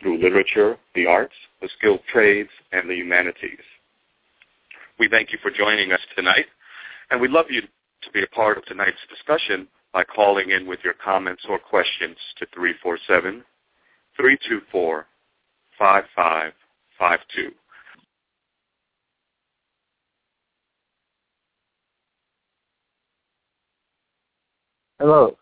[0.00, 3.60] through literature, the arts, the skilled trades, and the humanities.
[4.98, 6.46] We thank you for joining us tonight,
[7.10, 10.80] and we'd love you to be a part of tonight's discussion by calling in with
[10.84, 12.46] your comments or questions to
[14.18, 15.04] 347-324-5552.
[24.98, 25.36] Hello.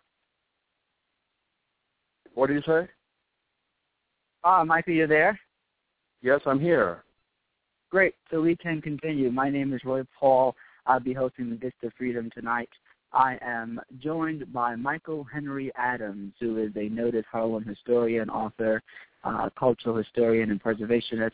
[2.34, 2.88] What do you say?
[4.44, 5.38] Ah, Michael, you there?
[6.22, 7.04] Yes, I'm here.
[7.90, 8.14] Great.
[8.30, 9.30] So we can continue.
[9.30, 10.54] My name is Roy Paul.
[10.86, 12.68] I'll be hosting the Gist of Freedom tonight.
[13.12, 18.82] I am joined by Michael Henry Adams, who is a noted Harlem historian, author,
[19.24, 21.30] uh, cultural historian, and preservationist.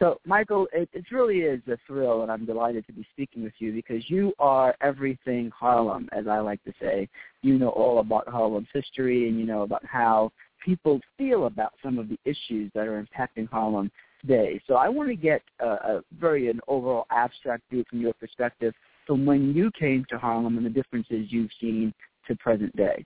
[0.00, 3.52] So, Michael, it, it really is a thrill, and I'm delighted to be speaking with
[3.60, 7.08] you because you are everything Harlem, as I like to say.
[7.42, 10.32] You know all about Harlem's history, and you know about how
[10.64, 14.60] people feel about some of the issues that are impacting Harlem today.
[14.66, 18.74] So I want to get a, a very an overall abstract view from your perspective
[19.06, 21.92] from when you came to Harlem and the differences you've seen
[22.26, 23.04] to present day.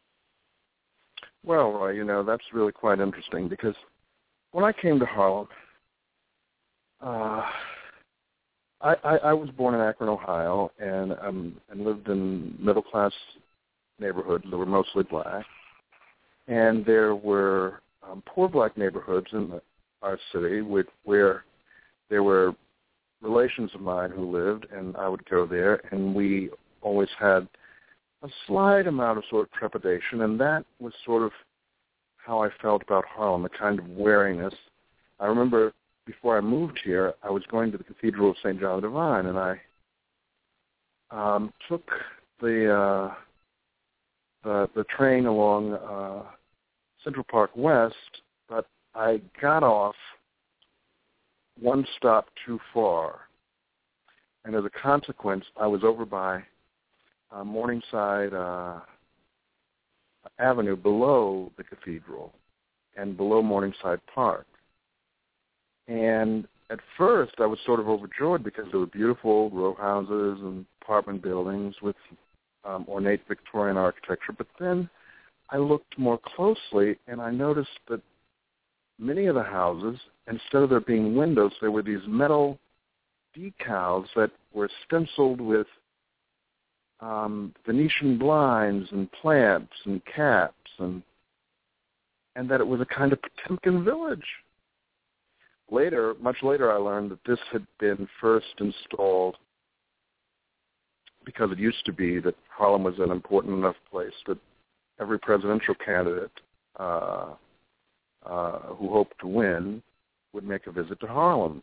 [1.44, 3.74] Well, uh, you know, that's really quite interesting because
[4.52, 5.48] when I came to Harlem,
[7.00, 7.42] uh,
[8.80, 13.12] I, I, I was born in Akron, Ohio, and um, and lived in middle class
[13.98, 15.44] neighborhoods that were mostly black
[16.48, 19.62] and there were um, poor black neighborhoods in the,
[20.02, 21.44] our city where
[22.08, 22.54] there were
[23.20, 26.50] relations of mine who lived, and I would go there, and we
[26.80, 27.48] always had
[28.22, 31.32] a slight amount of sort of trepidation, and that was sort of
[32.16, 34.54] how I felt about Harlem, a kind of wariness.
[35.20, 35.72] I remember
[36.06, 38.58] before I moved here, I was going to the Cathedral of St.
[38.58, 39.60] John the Divine, and I
[41.10, 41.88] um, took
[42.40, 43.14] the uh,
[44.44, 46.22] the the train along uh,
[47.08, 47.94] Central Park West,
[48.50, 49.94] but I got off
[51.58, 53.20] one stop too far.
[54.44, 56.42] And as a consequence, I was over by
[57.32, 58.80] uh, Morningside uh,
[60.38, 62.34] Avenue below the cathedral
[62.98, 64.46] and below Morningside Park.
[65.86, 70.66] And at first, I was sort of overjoyed because there were beautiful row houses and
[70.82, 71.96] apartment buildings with
[72.66, 74.34] um, ornate Victorian architecture.
[74.36, 74.90] But then
[75.50, 78.02] I looked more closely and I noticed that
[78.98, 79.98] many of the houses,
[80.30, 82.58] instead of there being windows, there were these metal
[83.36, 85.66] decals that were stenciled with
[87.00, 91.02] um, Venetian blinds and plants and caps and
[92.36, 94.24] and that it was a kind of Potemkin village.
[95.72, 99.36] Later, much later, I learned that this had been first installed
[101.24, 104.38] because it used to be that Harlem was an important enough place that
[105.00, 106.30] every presidential candidate
[106.78, 107.34] uh,
[108.26, 109.82] uh, who hoped to win
[110.32, 111.62] would make a visit to Harlem.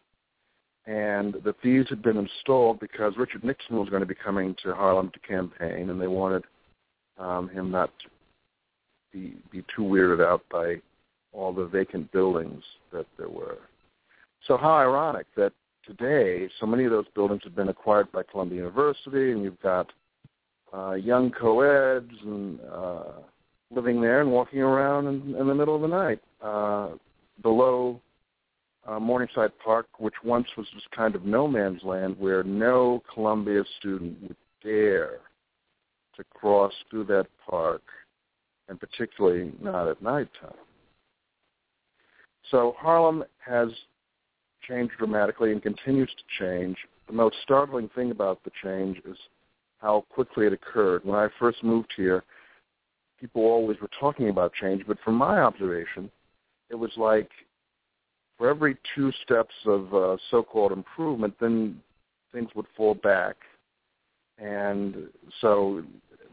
[0.87, 4.73] And that these had been installed because Richard Nixon was going to be coming to
[4.73, 6.43] Harlem to campaign, and they wanted
[7.17, 8.09] um, him not to
[9.11, 10.75] be, be too weirded out by
[11.33, 12.63] all the vacant buildings
[12.93, 13.57] that there were.
[14.47, 15.53] So how ironic that
[15.85, 19.91] today so many of those buildings have been acquired by Columbia University, and you've got
[20.73, 23.03] uh, young co-eds and uh,
[23.71, 26.89] living there and walking around in, in the middle of the night uh,
[27.41, 27.99] below
[28.87, 33.63] uh, Morningside Park, which once was this kind of no man's land where no Columbia
[33.79, 35.19] student would dare
[36.15, 37.81] to cross through that park,
[38.69, 40.53] and particularly not at nighttime.
[42.51, 43.69] So Harlem has
[44.67, 46.77] changed dramatically and continues to change.
[47.07, 49.17] The most startling thing about the change is
[49.85, 51.05] how quickly it occurred.
[51.05, 52.23] When I first moved here,
[53.21, 56.09] people always were talking about change, but from my observation,
[56.71, 57.29] it was like
[58.35, 61.79] for every two steps of uh, so-called improvement, then
[62.33, 63.35] things would fall back.
[64.39, 65.07] And
[65.39, 65.83] so,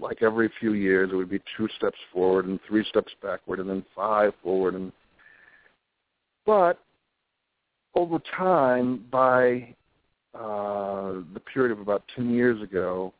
[0.00, 3.68] like every few years, it would be two steps forward and three steps backward, and
[3.68, 4.74] then five forward.
[4.74, 4.90] And
[6.46, 6.80] but
[7.94, 9.74] over time, by
[10.34, 13.12] uh, the period of about ten years ago,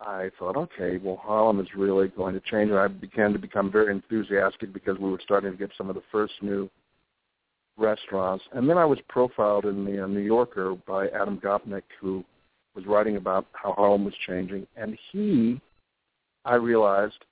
[0.00, 2.70] I thought, okay, well, Harlem is really going to change.
[2.70, 5.94] And I began to become very enthusiastic because we were starting to get some of
[5.94, 6.70] the first new
[7.76, 8.44] restaurants.
[8.52, 12.24] And then I was profiled in the uh, New Yorker by Adam Gopnik, who
[12.74, 14.66] was writing about how Harlem was changing.
[14.76, 15.60] And he,
[16.44, 17.24] I realized,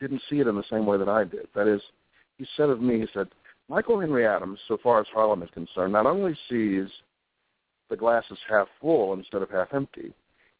[0.00, 1.48] didn't see it in the same way that I did.
[1.54, 1.82] That is,
[2.38, 3.28] he said of me, he said,
[3.68, 6.86] Michael Henry Adams, so far as Harlem is concerned, not only sees
[7.90, 10.12] the glass is half full instead of half empty,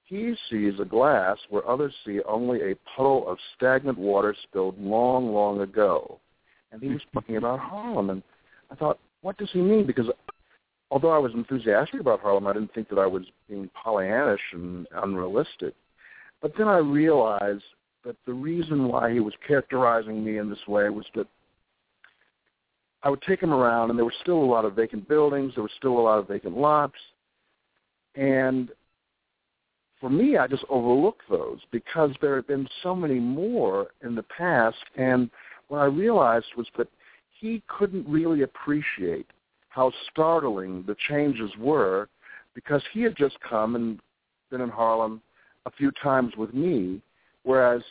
[0.07, 5.33] he sees a glass where others see only a puddle of stagnant water spilled long,
[5.33, 6.21] long ago.
[6.71, 8.11] And he was talking about Harlem.
[8.11, 8.23] And
[8.71, 9.85] I thought, what does he mean?
[9.85, 10.07] Because
[10.93, 14.87] although I was enthusiastic about Harlem, I didn't think that I was being Pollyannish and
[14.95, 15.75] unrealistic.
[16.41, 17.65] But then I realized
[18.05, 21.27] that the reason why he was characterizing me in this way was that
[23.03, 25.53] I would take him around, and there were still a lot of vacant buildings.
[25.55, 26.95] There were still a lot of vacant lots.
[28.15, 28.71] And
[30.01, 34.25] for me, I just overlooked those because there had been so many more in the
[34.25, 34.77] past.
[34.97, 35.31] And
[35.69, 36.89] what I realized was that
[37.41, 39.27] he couldn't really appreciate
[39.69, 42.09] how startling the changes were
[42.55, 44.01] because he had just come and
[44.51, 45.21] been in Harlem
[45.67, 47.03] a few times with me,
[47.43, 47.83] whereas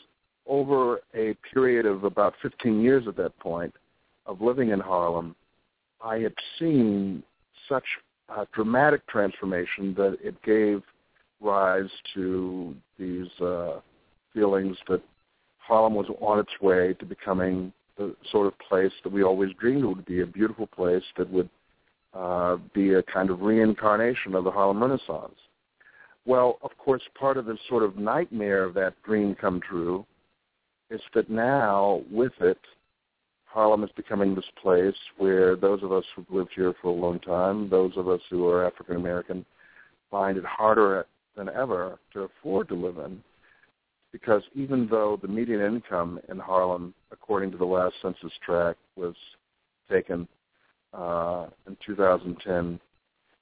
[0.47, 3.73] over a period of about 15 years at that point
[4.25, 5.35] of living in Harlem,
[6.03, 7.23] I had seen
[7.67, 7.83] such
[8.29, 10.81] a dramatic transformation that it gave
[11.41, 13.79] rise to these uh,
[14.33, 15.01] feelings that
[15.57, 19.83] Harlem was on its way to becoming the sort of place that we always dreamed
[19.83, 21.49] it would be, a beautiful place that would
[22.13, 25.35] uh, be a kind of reincarnation of the Harlem Renaissance.
[26.25, 30.05] Well, of course, part of the sort of nightmare of that dream come true
[30.89, 32.59] is that now, with it,
[33.45, 37.19] Harlem is becoming this place where those of us who've lived here for a long
[37.19, 39.45] time, those of us who are African American,
[40.11, 41.05] find it harder
[41.35, 43.21] than ever to afford to live in
[44.15, 49.13] because even though the median income in Harlem, according to the last census tract, was
[49.91, 50.25] taken
[50.93, 52.79] uh, in 2010,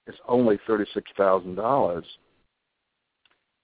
[0.08, 2.04] is only $36,000,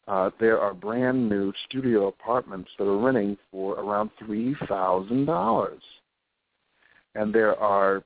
[0.08, 5.80] uh, there are brand new studio apartments that are renting for around $3,000.
[7.16, 8.04] And there are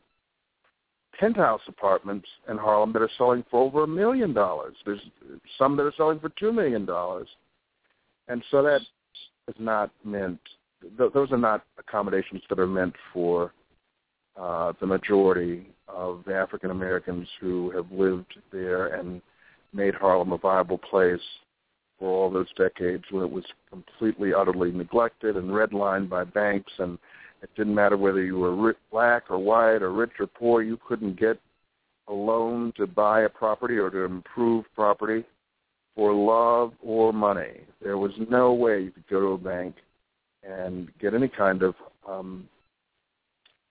[1.19, 4.75] penthouse apartments in Harlem that are selling for over a million dollars.
[4.86, 5.01] There's
[5.57, 7.27] some that are selling for two million dollars.
[8.27, 8.81] And so that
[9.48, 10.39] is not meant,
[10.98, 13.54] th- those are not accommodations that are meant for
[14.39, 19.21] uh, the majority of the African Americans who have lived there and
[19.74, 21.19] made Harlem a viable place
[22.00, 26.98] for all those decades when it was completely, utterly neglected and redlined by banks, and
[27.44, 30.80] it didn't matter whether you were rich, black or white or rich or poor, you
[30.88, 31.38] couldn't get
[32.07, 35.25] a loan to buy a property or to improve property
[35.95, 37.62] for love or money.
[37.81, 39.75] There was no way you could go to a bank
[40.44, 41.75] and get any kind of
[42.07, 42.48] um,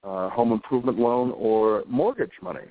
[0.04, 2.68] uh, home improvement loan or mortgage money.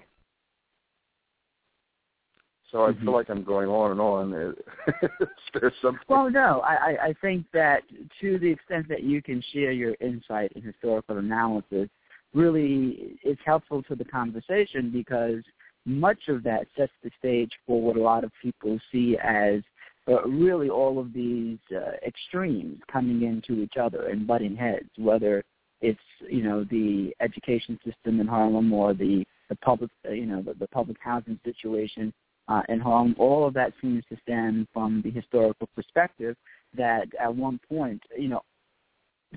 [2.71, 3.03] So I mm-hmm.
[3.03, 4.55] feel like I'm going on and on.
[5.53, 6.01] There's something.
[6.07, 7.83] Well, no, I, I think that
[8.21, 11.89] to the extent that you can share your insight and historical analysis,
[12.33, 15.43] really it's helpful to the conversation because
[15.85, 19.61] much of that sets the stage for what a lot of people see as
[20.07, 25.43] uh, really all of these uh, extremes coming into each other and butting heads, whether
[25.81, 25.99] it's
[26.29, 30.53] you know the education system in Harlem or the the public uh, you know the,
[30.53, 32.13] the public housing situation
[32.47, 33.15] uh, in Harlem.
[33.17, 36.35] All of that seems to stem from the historical perspective
[36.75, 38.41] that at one point you know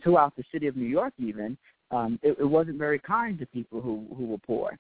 [0.03, 1.57] throughout the city of New York even
[1.91, 4.79] um, it, it wasn't very kind to people who who were poor.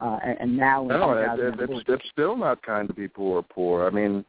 [0.00, 3.36] Uh, and, and now, no, it, it, it's it's still not kind to people who
[3.36, 3.86] are poor.
[3.86, 4.24] I mean,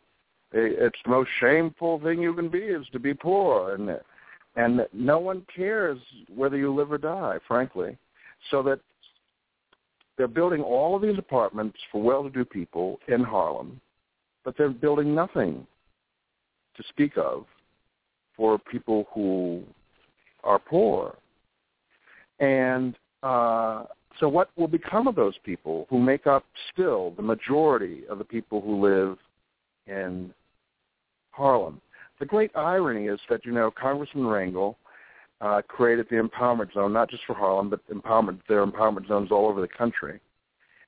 [0.52, 4.00] it, it's the most shameful thing you can be is to be poor, and
[4.56, 5.98] and no one cares
[6.34, 7.98] whether you live or die, frankly.
[8.52, 8.80] So that
[10.17, 13.79] they're building all of these apartments for well-to-do people in Harlem,
[14.43, 15.65] but they're building nothing
[16.77, 17.45] to speak of
[18.36, 19.63] for people who
[20.43, 21.15] are poor.
[22.39, 23.86] And uh,
[24.19, 28.24] so what will become of those people who make up still the majority of the
[28.24, 29.17] people who live
[29.88, 30.34] in
[31.31, 31.81] Harlem?
[32.19, 34.75] The great irony is that, you know, Congressman Rangel
[35.46, 39.32] uh, created the empowerment zone, not just for Harlem, but empowerment, there are empowerment zones
[39.32, 40.20] all over the country.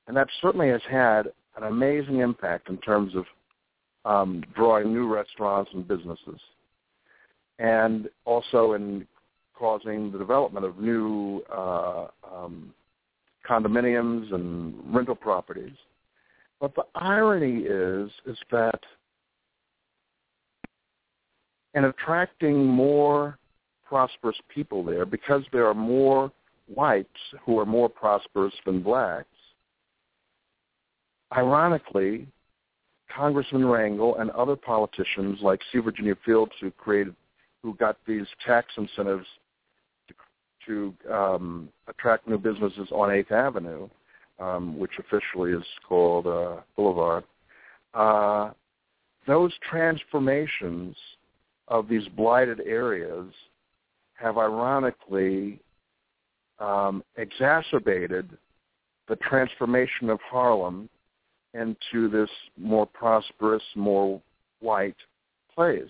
[0.07, 3.25] and that certainly has had an amazing impact in terms of
[4.05, 6.39] um, drawing new restaurants and businesses,
[7.59, 9.05] and also in
[9.53, 12.73] causing the development of new uh, um,
[13.47, 15.75] condominiums and rental properties.
[16.59, 18.79] But the irony is, is that
[21.75, 23.37] in attracting more
[23.87, 26.31] prosperous people there, because there are more
[26.73, 27.09] whites
[27.45, 29.27] who are more prosperous than blacks,
[31.35, 32.27] ironically,
[33.13, 35.79] Congressman Rangel and other politicians like C.
[35.79, 37.15] Virginia Fields, who created,
[37.63, 39.25] who got these tax incentives
[40.07, 43.87] to, to um, attract new businesses on Eighth Avenue,
[44.39, 47.23] um, which officially is called uh, Boulevard.
[47.93, 48.51] Uh,
[49.25, 50.95] those transformations
[51.69, 53.25] of these blighted areas
[54.17, 55.59] have ironically
[56.59, 58.29] um, exacerbated
[59.07, 60.89] the transformation of Harlem
[61.53, 64.21] into this more prosperous, more
[64.59, 64.95] white
[65.53, 65.83] place.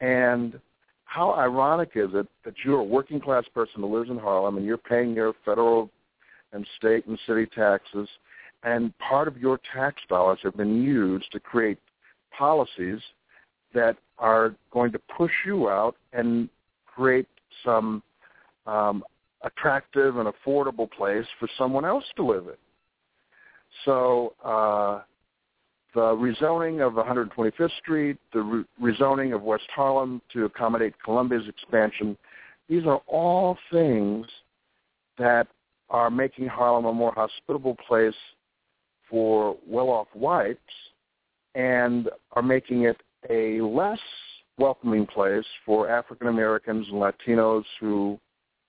[0.00, 0.58] And
[1.04, 4.66] how ironic is it that you're a working class person who lives in Harlem and
[4.66, 5.90] you're paying your federal
[6.52, 8.08] and state and city taxes,
[8.62, 11.78] and part of your tax dollars have been used to create
[12.36, 13.00] policies
[13.74, 16.48] that are going to push you out and
[16.96, 17.28] create
[17.64, 18.02] some
[18.66, 19.04] um,
[19.42, 22.54] attractive and affordable place for someone else to live in.
[23.84, 25.02] So uh,
[25.94, 32.16] the rezoning of 125th Street, the re- rezoning of West Harlem to accommodate Columbia's expansion,
[32.68, 34.26] these are all things
[35.18, 35.46] that
[35.90, 38.14] are making Harlem a more hospitable place
[39.08, 40.58] for well-off whites
[41.54, 42.96] and are making it
[43.30, 44.00] a less
[44.58, 48.18] welcoming place for African Americans and Latinos who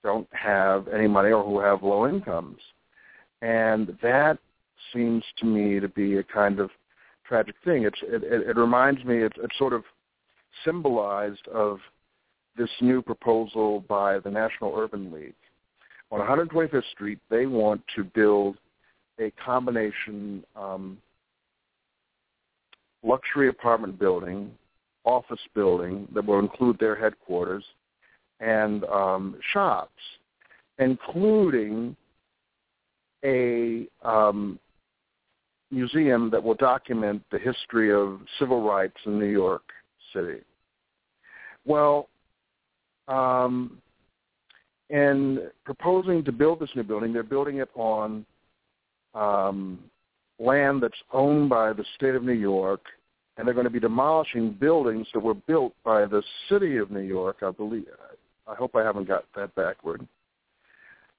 [0.04, 2.58] don't have any money or who have low incomes.
[3.42, 4.38] And that
[4.92, 6.70] seems to me to be a kind of
[7.26, 7.84] tragic thing.
[7.84, 9.84] It's, it, it, it reminds me, it's, it's sort of
[10.64, 11.78] symbolized of
[12.56, 15.34] this new proposal by the National Urban League.
[16.10, 18.56] On 125th Street, they want to build
[19.20, 20.98] a combination um,
[23.02, 24.50] luxury apartment building,
[25.08, 27.64] office building that will include their headquarters,
[28.40, 30.02] and um, shops,
[30.78, 31.96] including
[33.24, 34.58] a um,
[35.70, 39.64] museum that will document the history of civil rights in New York
[40.12, 40.40] City.
[41.64, 42.08] Well,
[43.08, 43.78] um,
[44.90, 48.24] in proposing to build this new building, they're building it on
[49.14, 49.78] um,
[50.38, 52.82] land that's owned by the state of New York,
[53.38, 57.00] and they're going to be demolishing buildings that were built by the city of New
[57.00, 57.86] York, I believe.
[58.48, 60.06] I hope I haven't got that backward.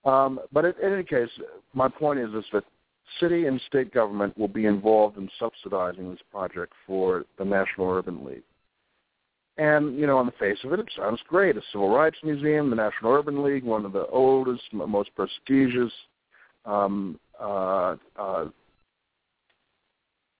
[0.05, 1.29] Um, but in, in any case,
[1.73, 2.65] my point is, is that
[3.19, 8.23] city and state government will be involved in subsidizing this project for the National Urban
[8.25, 8.43] League.
[9.57, 11.57] And, you know, on the face of it, it sounds great.
[11.57, 15.91] A civil rights museum, the National Urban League, one of the oldest, most prestigious
[16.65, 18.45] um, uh, uh,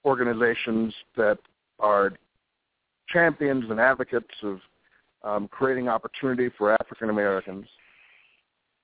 [0.04, 1.38] organizations that
[1.80, 2.12] are
[3.08, 4.60] champions and advocates of
[5.22, 7.66] um, creating opportunity for African Americans.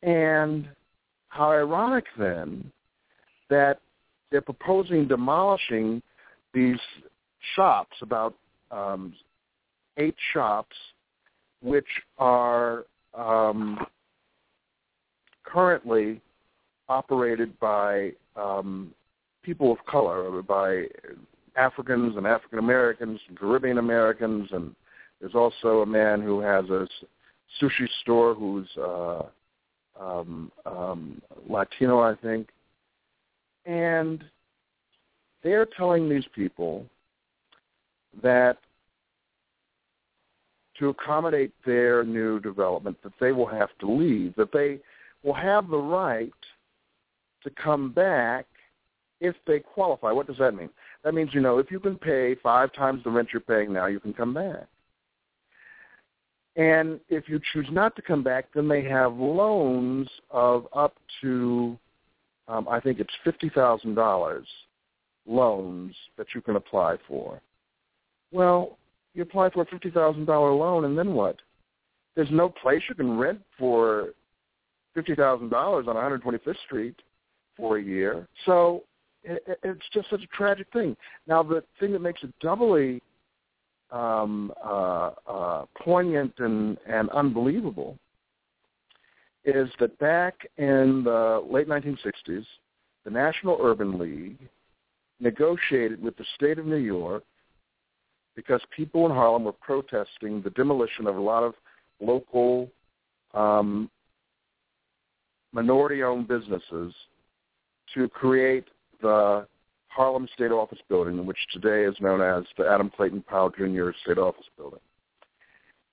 [0.02, 0.68] And
[1.28, 2.70] how ironic then
[3.48, 3.78] that
[4.30, 6.02] they're proposing demolishing
[6.52, 6.78] these
[7.54, 8.34] shops, about
[8.70, 9.14] um,
[9.96, 10.76] eight shops,
[11.62, 11.86] which
[12.18, 12.84] are
[13.14, 13.86] um,
[15.44, 16.20] currently
[16.88, 18.92] operated by um,
[19.42, 20.86] people of color, by
[21.56, 24.75] Africans and African Americans, and Caribbean Americans, and
[25.20, 26.86] there's also a man who has a
[27.60, 29.22] sushi store who's uh,
[29.98, 32.48] um, um, Latino, I think,
[33.64, 34.22] and
[35.42, 36.86] they're telling these people
[38.22, 38.58] that
[40.78, 44.78] to accommodate their new development that they will have to leave, that they
[45.22, 46.32] will have the right
[47.42, 48.46] to come back
[49.20, 50.12] if they qualify.
[50.12, 50.68] What does that mean?
[51.06, 53.86] That means, you know, if you can pay five times the rent you're paying now,
[53.86, 54.66] you can come back.
[56.56, 61.78] And if you choose not to come back, then they have loans of up to
[62.48, 64.48] um, I think it's fifty thousand dollars
[65.26, 67.40] loans that you can apply for.
[68.32, 68.76] Well,
[69.14, 71.36] you apply for a fifty thousand dollar loan, and then what?
[72.16, 74.08] There's no place you can rent for
[74.92, 76.96] fifty thousand dollars on 125th Street
[77.56, 78.26] for a year.
[78.44, 78.82] So
[79.26, 80.97] it, it's just such a tragic thing.
[81.26, 83.02] Now, the thing that makes it doubly
[83.90, 87.99] um, uh, uh, poignant and, and unbelievable
[89.45, 92.45] is that back in the late 1960s,
[93.04, 94.38] the National Urban League
[95.21, 97.23] negotiated with the state of New York
[98.35, 101.54] because people in Harlem were protesting the demolition of a lot of
[102.00, 102.68] local
[103.33, 103.88] um,
[105.52, 106.92] minority-owned businesses
[107.95, 108.66] to create
[109.00, 109.46] the
[109.88, 113.90] Harlem State Office Building, which today is known as the Adam Clayton Powell Jr.
[114.02, 114.80] State Office Building.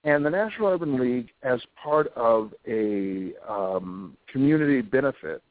[0.03, 5.41] And the National Urban League, as part of a um, community benefit,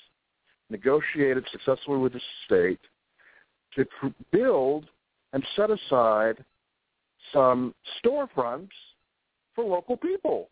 [0.69, 2.81] negotiated successfully with the state
[3.77, 3.87] to
[4.31, 4.85] build
[5.33, 6.45] and set aside
[7.33, 8.69] some storefronts
[9.55, 10.49] for local people.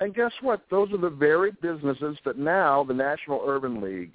[0.00, 0.62] And guess what?
[0.70, 4.12] Those are the very businesses that now the National Urban League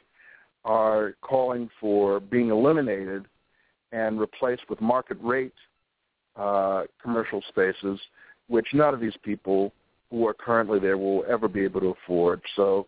[0.65, 3.25] are calling for being eliminated
[3.91, 5.53] and replaced with market rate
[6.35, 7.99] uh, commercial spaces,
[8.47, 9.73] which none of these people
[10.11, 12.41] who are currently there will ever be able to afford.
[12.55, 12.87] So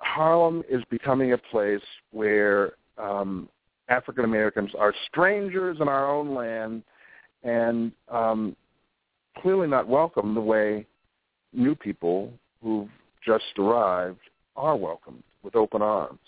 [0.00, 3.48] Harlem is becoming a place where um,
[3.88, 6.82] African Americans are strangers in our own land
[7.42, 8.54] and um,
[9.38, 10.86] clearly not welcome the way
[11.52, 12.32] new people
[12.62, 12.88] who've
[13.24, 14.20] just arrived
[14.56, 16.18] are welcomed with open arms.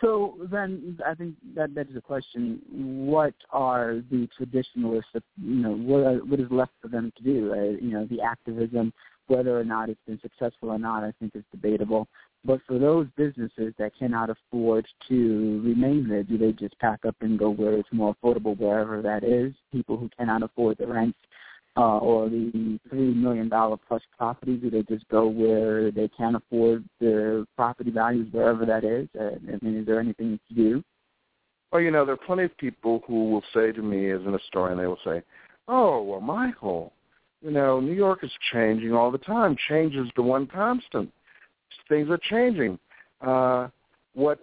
[0.00, 2.60] So then, I think that begs the question:
[3.06, 5.10] What are the traditionalists?
[5.40, 7.52] You know, what are, what is left for them to do?
[7.52, 8.92] Uh, you know, the activism,
[9.28, 12.08] whether or not it's been successful or not, I think is debatable.
[12.44, 17.14] But for those businesses that cannot afford to remain there, do they just pack up
[17.20, 19.54] and go where it's more affordable, wherever that is?
[19.70, 21.14] People who cannot afford the rent
[21.76, 24.60] uh, or the three million dollar plus properties?
[24.60, 29.08] Do they just go where they can't afford the property values, wherever that is?
[29.18, 30.84] Uh, I mean, is there anything to do?
[31.70, 34.34] Well, you know, there are plenty of people who will say to me as an
[34.34, 35.22] historian, they will say,
[35.68, 36.92] "Oh, well, Michael,
[37.42, 39.56] you know, New York is changing all the time.
[39.68, 41.10] Change is the one constant.
[41.88, 42.78] Things are changing.
[43.20, 43.68] Uh,
[44.14, 44.40] what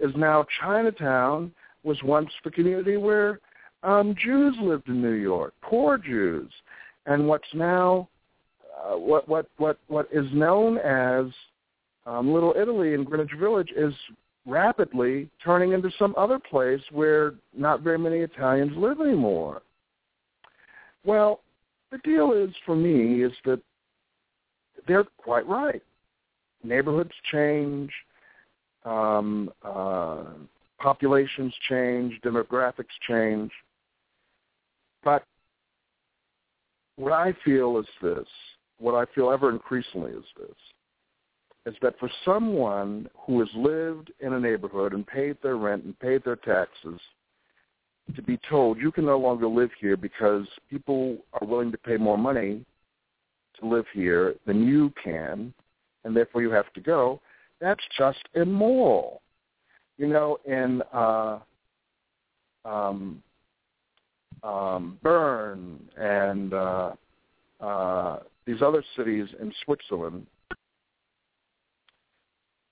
[0.00, 1.52] is now Chinatown
[1.84, 3.40] was once the community where
[3.84, 6.50] um, Jews lived in New York, poor Jews,
[7.06, 8.08] and what's now
[8.84, 11.26] uh, what what what what is known as
[12.06, 13.94] um, Little Italy in Greenwich Village is
[14.46, 19.62] rapidly turning into some other place where not very many Italians live anymore.
[21.04, 21.40] Well,
[21.90, 23.60] the deal is for me is that
[24.86, 25.82] they're quite right.
[26.62, 27.90] Neighborhoods change,
[28.84, 30.24] um, uh,
[30.78, 33.50] populations change, demographics change.
[35.04, 35.24] But
[36.96, 38.26] what I feel is this,
[38.78, 40.56] what I feel ever increasingly is this,
[41.66, 45.98] is that for someone who has lived in a neighborhood and paid their rent and
[45.98, 47.00] paid their taxes,
[48.14, 51.96] to be told you can no longer live here because people are willing to pay
[51.96, 52.64] more money
[53.58, 55.54] to live here than you can,
[56.04, 57.20] and therefore you have to go,
[57.60, 59.22] that's just immoral.
[59.96, 61.38] You know, in uh,
[62.64, 63.22] um,
[64.44, 66.92] um, Bern and uh,
[67.60, 70.26] uh, these other cities in Switzerland,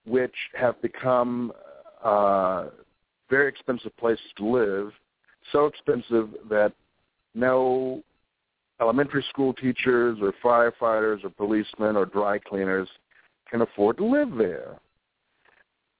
[0.06, 1.52] which have become
[2.04, 2.66] uh,
[3.30, 4.92] very expensive places to live,
[5.50, 6.72] so expensive that
[7.34, 8.02] no
[8.80, 12.88] elementary school teachers or firefighters or policemen or dry cleaners
[13.50, 14.78] can afford to live there.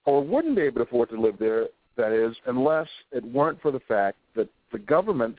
[0.05, 3.71] Or wouldn't be able to afford to live there, that is, unless it weren't for
[3.71, 5.39] the fact that the government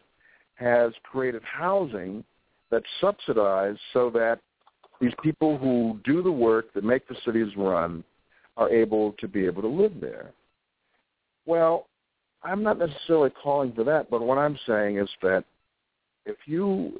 [0.55, 2.23] has created housing
[2.71, 4.39] that's subsidized so that
[5.01, 8.03] these people who do the work that make the cities run
[8.57, 10.31] are able to be able to live there.
[11.45, 11.87] Well,
[12.43, 15.43] I'm not necessarily calling for that, but what I'm saying is that
[16.25, 16.93] if you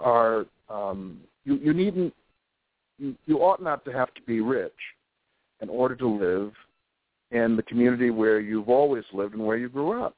[0.00, 2.14] are, um, you, you needn't,
[2.98, 4.72] you, you ought not to have to be rich
[5.60, 6.52] in order to live
[7.30, 10.14] in the community where you've always lived and where you grew up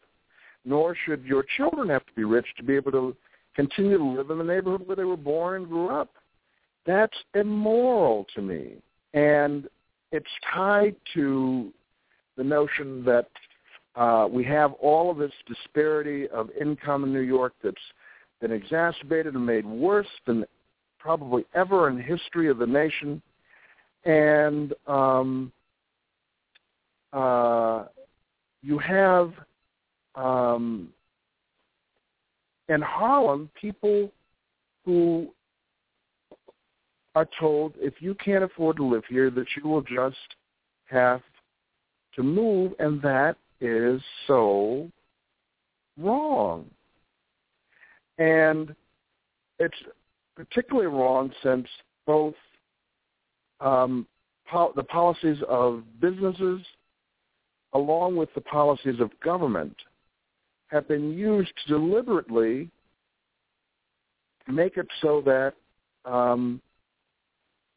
[0.65, 3.17] nor should your children have to be rich to be able to
[3.55, 6.11] continue to live in the neighborhood where they were born and grew up.
[6.87, 8.77] That's immoral to me.
[9.15, 9.69] And
[10.13, 11.73] it's tied to
[12.37, 13.29] the notion that
[13.97, 17.77] uh, we have all of this disparity of income in New York that's
[18.41, 20.45] been exacerbated and made worse than
[20.99, 23.23] probably ever in the history of the nation.
[24.05, 25.53] And um,
[27.13, 27.85] uh,
[28.63, 29.33] you have
[30.15, 30.89] um,
[32.69, 34.11] in Harlem, people
[34.85, 35.29] who
[37.15, 40.17] are told if you can't afford to live here, that you will just
[40.87, 41.23] have
[42.15, 44.91] to move, and that is so
[45.99, 46.67] wrong.
[48.19, 48.75] And
[49.59, 49.77] it's
[50.37, 51.67] particularly wrong since
[52.07, 52.35] both
[53.61, 54.07] um,
[54.49, 56.61] po- the policies of businesses
[57.73, 59.75] along with the policies of government,
[60.69, 62.71] have been used to deliberately
[64.49, 65.55] make it so that
[66.11, 66.61] um,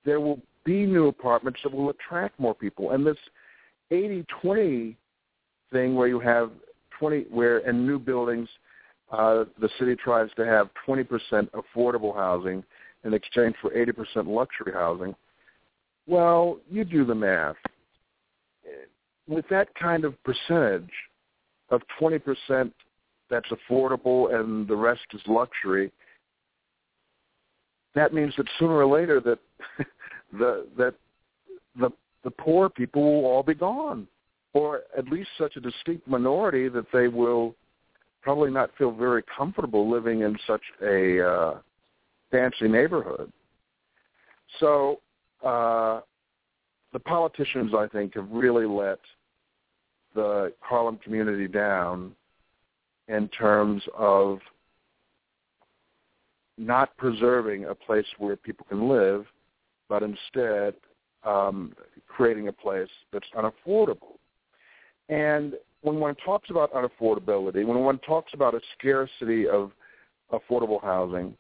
[0.06, 2.92] there will be new apartments that will attract more people.
[2.92, 3.18] And this
[3.92, 4.96] 80-20
[5.72, 6.52] thing where you have
[7.00, 8.50] 20, where in new buildings,
[9.12, 11.06] uh, the city tries to have 20%
[11.52, 12.64] affordable housing
[13.06, 15.16] in exchange for 80% luxury housing.
[16.08, 17.56] Well, you do the math.
[19.28, 20.90] With that kind of percentage
[21.70, 22.72] of 20%
[23.30, 25.92] that's affordable and the rest is luxury,
[27.96, 29.40] that means that sooner or later that
[30.32, 30.94] the that
[31.80, 31.90] the
[32.24, 34.08] the poor people will all be gone,
[34.54, 37.56] or at least such a distinct minority that they will
[38.22, 41.60] probably not feel very comfortable living in such a uh,
[42.30, 43.32] fancy neighborhood.
[44.60, 45.00] So
[45.46, 46.02] uh,
[46.94, 49.00] the politicians, I think, have really let
[50.18, 52.12] the Harlem community down
[53.08, 54.40] in terms of
[56.58, 59.28] not preserving a place where people can live,
[59.88, 60.74] but instead
[61.24, 61.72] um,
[62.08, 64.18] creating a place that's unaffordable.
[65.08, 69.72] And when one talks about unaffordability, when one talks about a scarcity of
[70.34, 71.36] affordable housing,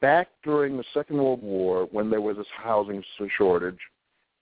[0.00, 3.04] back during the Second World War, when there was this housing
[3.38, 3.78] shortage,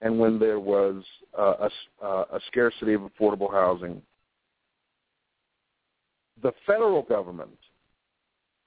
[0.03, 1.01] and when there was
[1.39, 1.69] uh,
[2.01, 4.01] a, uh, a scarcity of affordable housing,
[6.41, 7.57] the federal government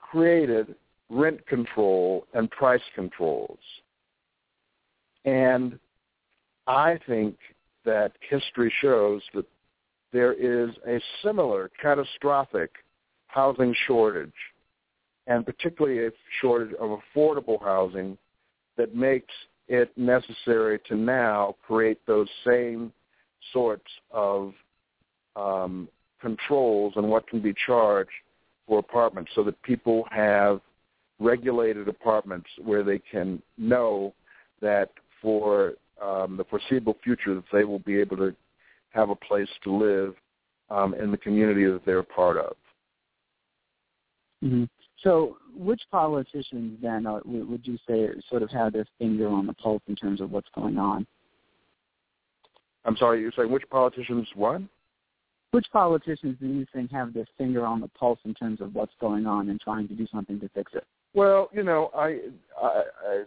[0.01, 0.75] created
[1.11, 3.59] rent control and price controls.
[5.27, 5.79] And
[6.67, 7.37] I think
[7.85, 9.45] that history shows that
[10.13, 12.71] there is a similar catastrophic
[13.27, 14.33] housing shortage,
[15.27, 18.17] and particularly a shortage of affordable housing
[18.79, 19.35] that makes
[19.69, 22.93] it necessary to now create those same
[23.53, 24.53] sorts of
[25.35, 25.89] um,
[26.21, 28.11] controls on what can be charged
[28.67, 30.61] for apartments so that people have
[31.19, 34.13] regulated apartments where they can know
[34.61, 34.91] that
[35.23, 38.35] for um, the foreseeable future that they will be able to
[38.91, 40.15] have a place to live
[40.71, 42.57] um, in the community that they're part of.
[44.45, 44.65] Mm-hmm.
[45.03, 49.53] So, which politicians then are, would you say sort of have their finger on the
[49.53, 51.07] pulse in terms of what's going on?
[52.85, 54.63] I'm sorry, you're saying which politicians what?
[55.51, 58.93] Which politicians do you think have their finger on the pulse in terms of what's
[59.01, 60.85] going on and trying to do something to fix it?
[61.15, 62.19] Well, you know, I,
[62.63, 63.25] I, I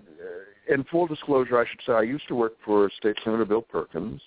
[0.70, 4.22] in full disclosure, I should say I used to work for State Senator Bill Perkins,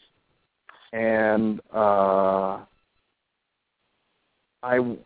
[0.93, 2.59] and uh,
[4.63, 4.97] I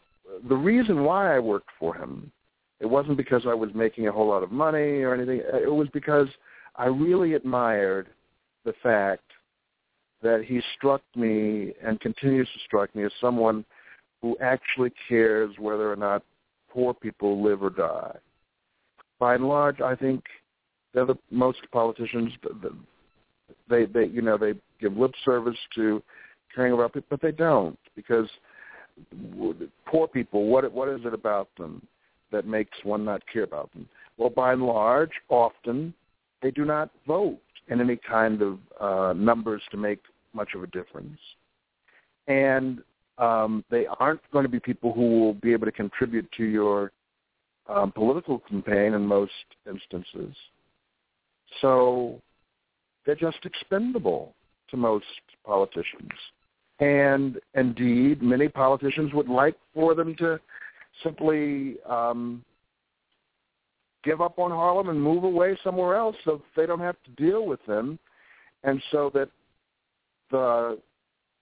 [0.48, 2.30] the reason why I worked for him,
[2.80, 5.42] it wasn't because I was making a whole lot of money or anything.
[5.52, 6.28] Uh, it was because
[6.76, 8.08] I really admired
[8.64, 9.22] the fact
[10.22, 13.64] that he struck me and continues to strike me as someone
[14.22, 16.22] who actually cares whether or not
[16.70, 18.16] poor people live or die.
[19.18, 20.22] By and large, I think
[20.92, 22.32] the most politicians.
[23.68, 26.02] They, they, you know, they give lip service to
[26.54, 28.28] caring about people, but they don't because
[29.86, 31.86] poor people, what what is it about them
[32.32, 33.88] that makes one not care about them?
[34.16, 35.94] Well, by and large, often
[36.42, 40.00] they do not vote in any kind of uh, numbers to make
[40.32, 41.18] much of a difference,
[42.26, 42.82] and
[43.18, 46.92] um, they aren't going to be people who will be able to contribute to your
[47.68, 49.32] um, political campaign in most
[49.68, 50.34] instances.
[51.60, 52.20] So
[53.04, 54.34] they're just expendable
[54.70, 55.04] to most
[55.44, 56.10] politicians.
[56.78, 60.38] And indeed, many politicians would like for them to
[61.02, 62.44] simply um,
[64.04, 67.46] give up on Harlem and move away somewhere else so they don't have to deal
[67.46, 67.98] with them,
[68.64, 69.28] and so that
[70.30, 70.78] the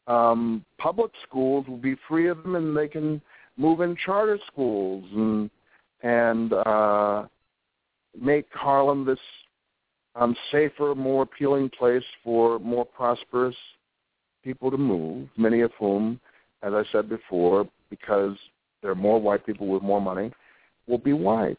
[0.06, 3.20] um, public schools will be free of them and they can
[3.56, 5.50] move in charter schools and
[6.02, 7.24] and uh,
[8.20, 9.18] make Harlem this
[10.16, 13.56] um, safer, more appealing place for more prosperous
[14.44, 16.20] people to move, many of whom,
[16.62, 18.37] as I said before, because
[18.83, 20.30] there are more white people with more money,
[20.87, 21.59] will be white.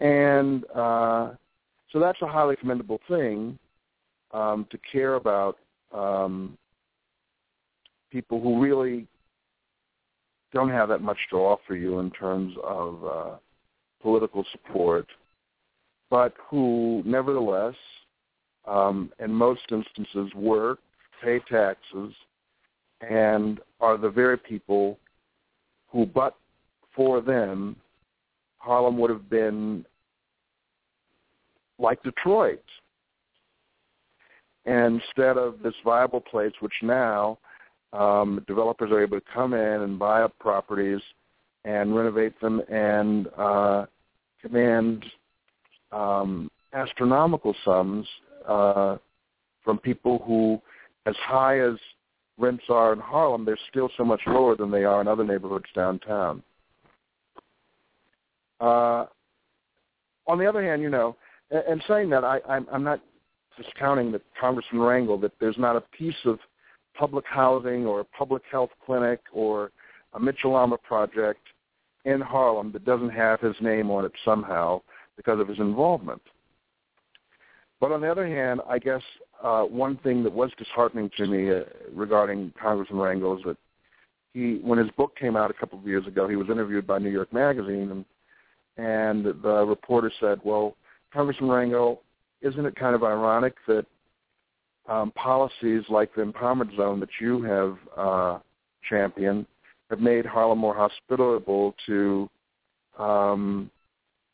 [0.00, 1.30] And uh,
[1.92, 3.58] so that's a highly commendable thing
[4.32, 5.58] um, to care about
[5.94, 6.58] um,
[8.10, 9.06] people who really
[10.52, 13.36] don't have that much to offer you in terms of uh,
[14.02, 15.06] political support,
[16.10, 17.74] but who nevertheless,
[18.66, 20.80] um, in most instances, work
[21.22, 22.14] pay taxes,
[23.08, 24.98] and are the very people
[25.88, 26.36] who, but
[26.94, 27.76] for them,
[28.58, 29.84] Harlem would have been
[31.78, 32.62] like Detroit.
[34.66, 37.38] Instead of this viable place, which now
[37.92, 41.00] um, developers are able to come in and buy up properties
[41.64, 43.86] and renovate them and uh,
[44.40, 45.04] command
[45.92, 48.06] um, astronomical sums
[48.46, 48.96] uh,
[49.64, 50.60] from people who,
[51.06, 51.74] as high as
[52.38, 55.66] rents are in Harlem, they're still so much lower than they are in other neighborhoods
[55.74, 56.42] downtown.
[58.60, 59.06] Uh,
[60.26, 61.16] on the other hand, you know,
[61.50, 63.00] and, saying that, I, I'm, I'm not
[63.60, 66.38] discounting that Congressman Rangel that there's not a piece of
[66.96, 69.72] public housing or a public health clinic or
[70.14, 71.40] a Mitchell Lama project
[72.04, 74.80] in Harlem that doesn't have his name on it somehow
[75.16, 76.22] because of his involvement.
[77.80, 79.02] But on the other hand, I guess
[79.42, 81.60] uh, one thing that was disheartening to me uh,
[81.92, 83.56] regarding Congressman Rangel is that
[84.32, 86.98] he, when his book came out a couple of years ago, he was interviewed by
[86.98, 88.04] New York Magazine, and
[88.76, 90.76] and the reporter said, "Well,
[91.12, 91.98] Congressman Rangel,
[92.40, 93.86] isn't it kind of ironic that
[94.88, 98.38] um, policies like the empowerment zone that you have uh,
[98.88, 99.46] championed
[99.90, 102.30] have made Harlem more hospitable to
[102.98, 103.70] um,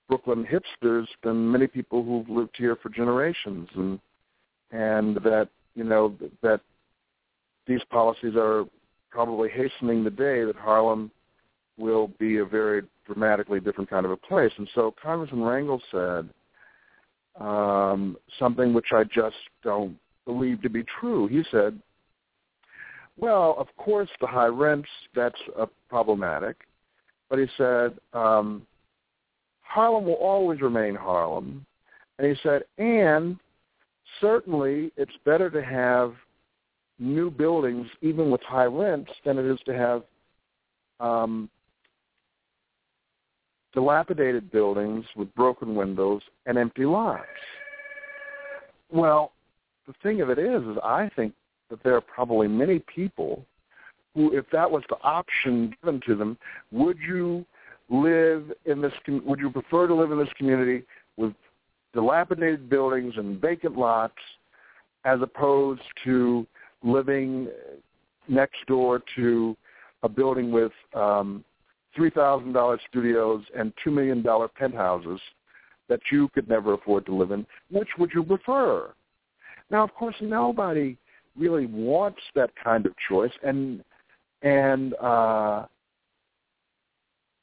[0.08, 3.98] Brooklyn hipsters than many people who've lived here for generations, and
[4.70, 6.60] and that you know that
[7.66, 8.64] these policies are
[9.10, 11.10] probably hastening the day that Harlem
[11.78, 14.52] will be a very dramatically different kind of a place.
[14.56, 16.28] And so Congressman Rangel said
[17.40, 21.26] um, something which I just don't believe to be true.
[21.28, 21.80] He said,
[23.18, 26.56] well, of course, the high rents, that's uh, problematic.
[27.30, 28.66] But he said, um,
[29.62, 31.64] Harlem will always remain Harlem.
[32.18, 33.38] And he said, and
[34.20, 36.14] certainly it's better to have
[36.98, 40.02] new buildings, even with high rents, than it is to have
[41.00, 41.48] um,
[43.74, 47.26] dilapidated buildings with broken windows and empty lots.
[48.90, 49.32] Well,
[49.86, 51.34] the thing of it is, is I think
[51.70, 53.44] that there are probably many people
[54.14, 56.38] who, if that was the option given to them,
[56.72, 57.44] would you
[57.90, 58.92] live in this?
[59.06, 60.84] Would you prefer to live in this community
[61.16, 61.34] with
[61.96, 64.14] dilapidated buildings and vacant lots,
[65.04, 66.46] as opposed to
[66.84, 67.48] living
[68.28, 69.56] next door to
[70.02, 71.42] a building with um,
[71.94, 75.20] three thousand dollar studios and two million dollar penthouses
[75.88, 77.46] that you could never afford to live in?
[77.70, 78.92] Which would you prefer?
[79.70, 80.98] Now, of course, nobody
[81.36, 83.82] really wants that kind of choice, and
[84.42, 85.64] and uh,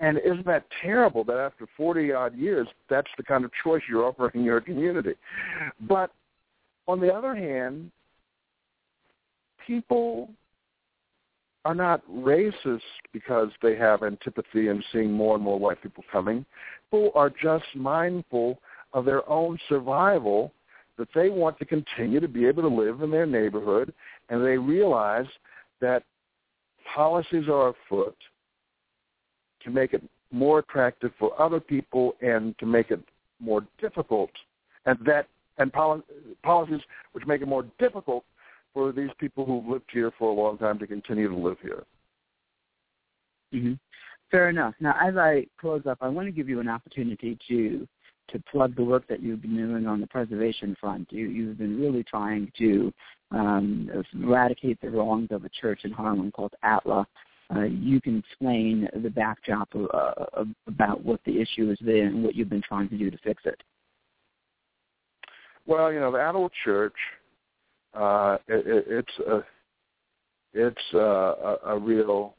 [0.03, 4.03] and isn't that terrible that after 40 odd years, that's the kind of choice you're
[4.03, 5.13] offering your community?
[5.87, 6.11] But
[6.89, 7.89] on the other hand,
[9.65, 10.29] people
[11.63, 12.81] are not racist
[13.13, 16.45] because they have antipathy in seeing more and more white people coming.
[16.91, 18.59] People are just mindful
[18.91, 20.51] of their own survival
[20.97, 23.93] that they want to continue to be able to live in their neighborhood,
[24.27, 25.27] and they realize
[25.79, 26.03] that
[26.93, 28.17] policies are afoot
[29.63, 33.01] to make it more attractive for other people and to make it
[33.39, 34.31] more difficult,
[34.85, 35.27] and that
[35.59, 38.23] and policies which make it more difficult
[38.73, 41.83] for these people who've lived here for a long time to continue to live here.
[43.53, 43.73] Mm-hmm.
[44.31, 44.73] Fair enough.
[44.79, 47.87] Now, as I close up, I want to give you an opportunity to
[48.29, 51.11] to plug the work that you've been doing on the preservation front.
[51.11, 52.91] You, you've been really trying to
[53.31, 57.05] um, eradicate the wrongs of a church in Harlem called ATLAH.
[57.55, 62.35] Uh, you can explain the backdrop uh, about what the issue is there and what
[62.35, 63.61] you've been trying to do to fix it.
[65.65, 66.95] Well, you know, the ATLAH Church,
[67.93, 69.43] uh, it, it, it's a
[70.53, 72.35] it's a, a real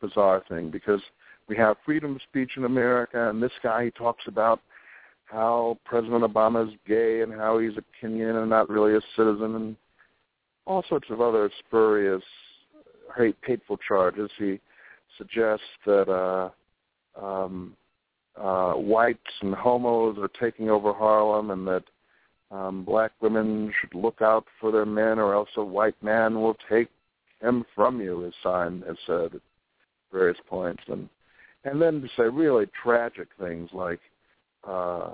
[0.00, 1.00] bizarre thing because
[1.48, 4.60] we have freedom of speech in America, and this guy he talks about
[5.26, 9.54] how President Obama is gay and how he's a Kenyan and not really a citizen
[9.54, 9.76] and
[10.66, 12.22] all sorts of other spurious,
[13.16, 14.30] hate, hateful charges.
[14.38, 14.60] He
[15.18, 16.50] suggests that uh,
[17.20, 17.76] um,
[18.36, 21.84] uh, whites and homos are taking over Harlem and that
[22.50, 26.56] um, black women should look out for their men or else a white man will
[26.68, 26.88] take
[27.40, 29.40] him from you, his sign has said at
[30.12, 30.82] various points.
[30.88, 31.08] And,
[31.64, 34.00] and then to say really tragic things like,
[34.66, 35.10] uh,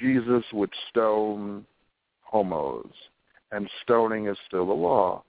[0.00, 1.64] Jesus would stone
[2.22, 2.90] homos,
[3.50, 5.22] and stoning is still the law.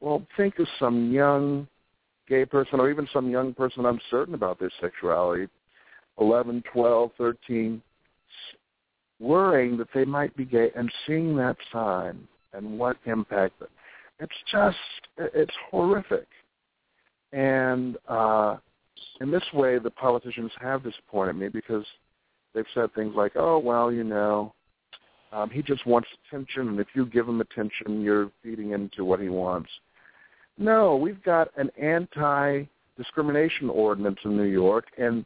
[0.00, 1.66] Well, think of some young
[2.28, 5.48] gay person or even some young person uncertain about their sexuality,
[6.20, 7.82] 11, 12, 13,
[9.20, 13.70] worrying that they might be gay and seeing that sign and what impact it.
[14.20, 14.76] It's just,
[15.18, 16.26] it's horrific.
[17.32, 18.56] And uh,
[19.20, 21.84] in this way, the politicians have disappointed me because–
[22.54, 24.54] they've said things like, "Oh, well, you know,
[25.34, 29.20] um, he just wants attention, and if you give him attention, you're feeding into what
[29.20, 29.68] he wants."
[30.56, 35.24] No, we've got an anti-discrimination ordinance in New York, and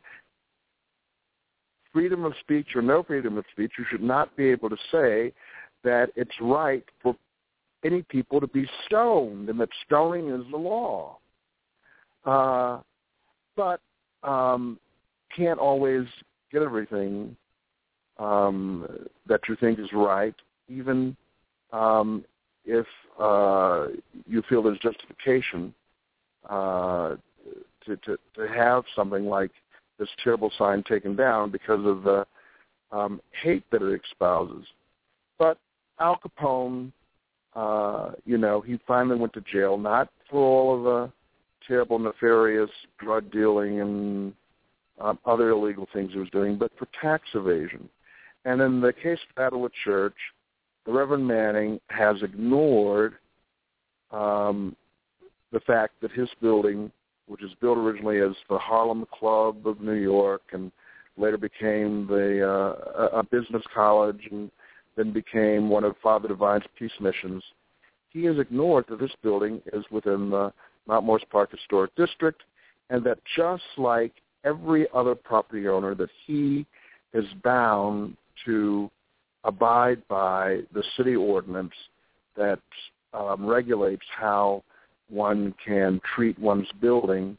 [1.92, 5.32] freedom of speech or no freedom of speech, you should not be able to say
[5.84, 7.16] that it's right for
[7.84, 11.18] any people to be stoned and that stoning is the law.
[12.24, 12.78] Uh,
[13.56, 13.80] but
[14.22, 14.78] um,
[15.36, 16.04] can't always
[16.52, 17.36] get everything
[18.18, 18.86] um,
[19.26, 20.34] that you think is right,
[20.68, 21.16] even
[21.72, 22.24] um,
[22.64, 22.86] if
[23.18, 23.86] uh,
[24.26, 25.72] you feel there's justification
[26.48, 27.16] uh,
[27.84, 29.50] to, to, to have something like
[29.98, 32.26] this terrible sign taken down because of the
[32.92, 34.66] um, hate that it espouses.
[35.38, 35.58] But
[36.00, 36.92] Al Capone,
[37.54, 41.12] uh, you know, he finally went to jail, not for all of the
[41.66, 44.32] terrible, nefarious drug dealing and
[45.00, 47.88] um, other illegal things he was doing, but for tax evasion.
[48.48, 50.14] And in the case of ATLAH Church,
[50.86, 53.16] the Reverend Manning has ignored
[54.10, 54.74] um,
[55.52, 56.90] the fact that his building,
[57.26, 60.72] which was built originally as the Harlem Club of New York and
[61.18, 64.50] later became the uh, a business college and
[64.96, 67.44] then became one of Father Divine's peace missions,
[68.08, 70.54] he has ignored that this building is within the
[70.86, 72.42] Mount Morris Park Historic District
[72.88, 76.64] and that just like every other property owner that he
[77.12, 78.90] is bound to
[79.44, 81.72] abide by the city ordinance
[82.36, 82.60] that
[83.14, 84.62] um, regulates how
[85.10, 87.36] one can treat one's building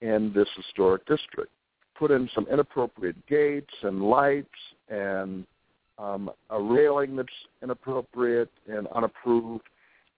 [0.00, 1.50] in this historic district.
[1.98, 4.48] Put in some inappropriate gates and lights
[4.88, 5.44] and
[5.98, 7.28] um, a railing that's
[7.62, 9.64] inappropriate and unapproved,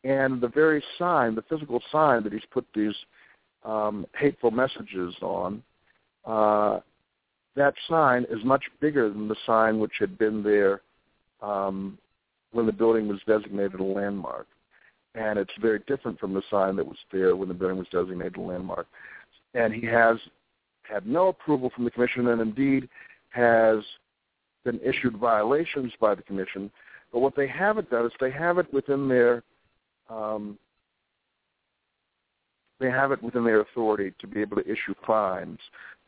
[0.05, 2.95] and the very sign, the physical sign that he's put these
[3.65, 5.63] um, hateful messages on,
[6.27, 6.81] uh,
[7.57, 10.83] that sign is much bigger than the sign which had been there
[11.43, 11.99] um,
[12.53, 14.47] when the building was designated a landmark.
[15.15, 18.37] And it's very different from the sign that was there when the building was designated
[18.37, 18.87] a landmark.
[19.55, 20.17] And he has
[20.83, 22.89] had no approval from the commission and indeed
[23.31, 23.79] has
[24.65, 26.71] been issued violations by the commission.
[27.13, 29.43] But what they haven't done is they have it within their
[30.09, 30.59] um,
[32.81, 35.59] they have it within their authority to be able to issue fines,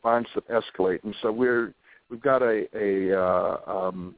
[0.03, 1.03] fines that escalate.
[1.03, 1.73] And so we're
[2.09, 4.15] we've got a, a uh, um,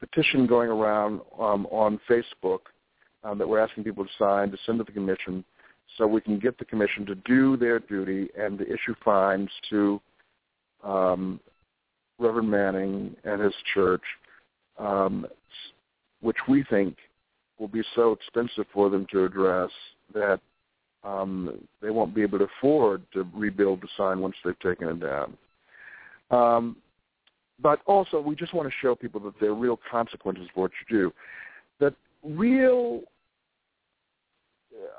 [0.00, 2.60] petition going around um, on Facebook
[3.24, 5.44] um, that we're asking people to sign to send to the commission
[5.96, 10.00] so we can get the commission to do their duty and to issue fines to
[10.84, 11.40] um,
[12.18, 14.02] Reverend Manning and his church,
[14.78, 15.26] um,
[16.20, 16.96] which we think
[17.58, 19.70] will be so expensive for them to address
[20.14, 20.40] that
[21.04, 25.00] um, they won't be able to afford to rebuild the sign once they've taken it
[25.00, 25.36] down.
[26.30, 26.76] Um,
[27.62, 30.70] but also, we just want to show people that there are real consequences for what
[30.88, 31.12] you do.
[31.78, 33.02] That real,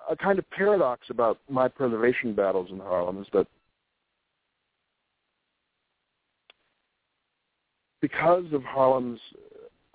[0.09, 3.47] a kind of paradox about my preservation battles in Harlem is that
[8.01, 9.19] because of Harlem's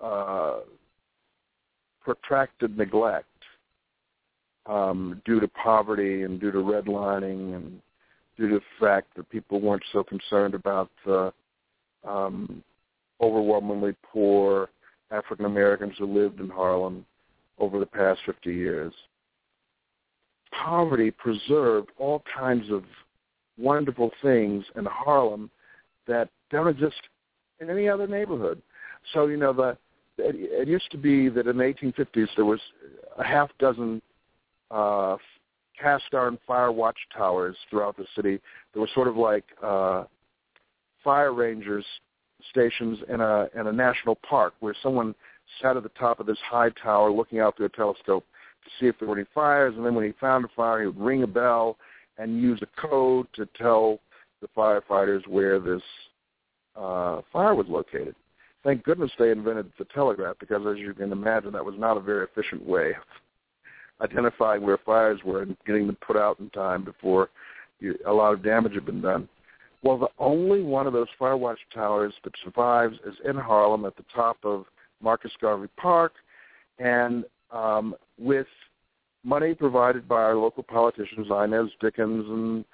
[0.01, 0.59] uh,
[2.01, 3.27] protracted neglect
[4.67, 7.81] um, due to poverty and due to redlining and
[8.37, 11.33] due to the fact that people weren't so concerned about the
[12.07, 12.63] um,
[13.21, 14.69] overwhelmingly poor
[15.11, 17.05] African Americans who lived in Harlem
[17.59, 18.93] over the past 50 years.
[20.51, 22.83] Poverty preserved all kinds of
[23.57, 25.49] wonderful things in Harlem
[26.07, 26.95] that don't exist
[27.59, 28.61] in any other neighborhood.
[29.13, 29.77] So, you know, the
[30.19, 32.59] it, it used to be that in the 1850s there was
[33.17, 34.01] a half dozen
[34.71, 35.17] uh,
[35.79, 38.39] cast iron fire watchtowers throughout the city.
[38.73, 40.05] There were sort of like uh,
[41.03, 41.85] fire rangers
[42.51, 45.15] stations in a in a national park where someone
[45.61, 48.25] sat at the top of this high tower looking out through a telescope
[48.63, 50.87] to see if there were any fires, and then when he found a fire, he
[50.87, 51.77] would ring a bell
[52.17, 53.99] and use a code to tell
[54.41, 55.81] the firefighters where this
[56.75, 58.15] uh, fire was located.
[58.63, 62.01] Thank goodness they invented the telegraph because, as you can imagine, that was not a
[62.01, 62.93] very efficient way
[64.01, 67.29] identifying where fires were and getting them put out in time before
[67.79, 69.27] you, a lot of damage had been done.
[69.83, 73.95] Well, the only one of those fire watch towers that survives is in Harlem at
[73.95, 74.65] the top of
[75.01, 76.13] Marcus Garvey Park,
[76.79, 78.47] and um, with
[79.23, 82.65] money provided by our local politicians, Inez Dickens and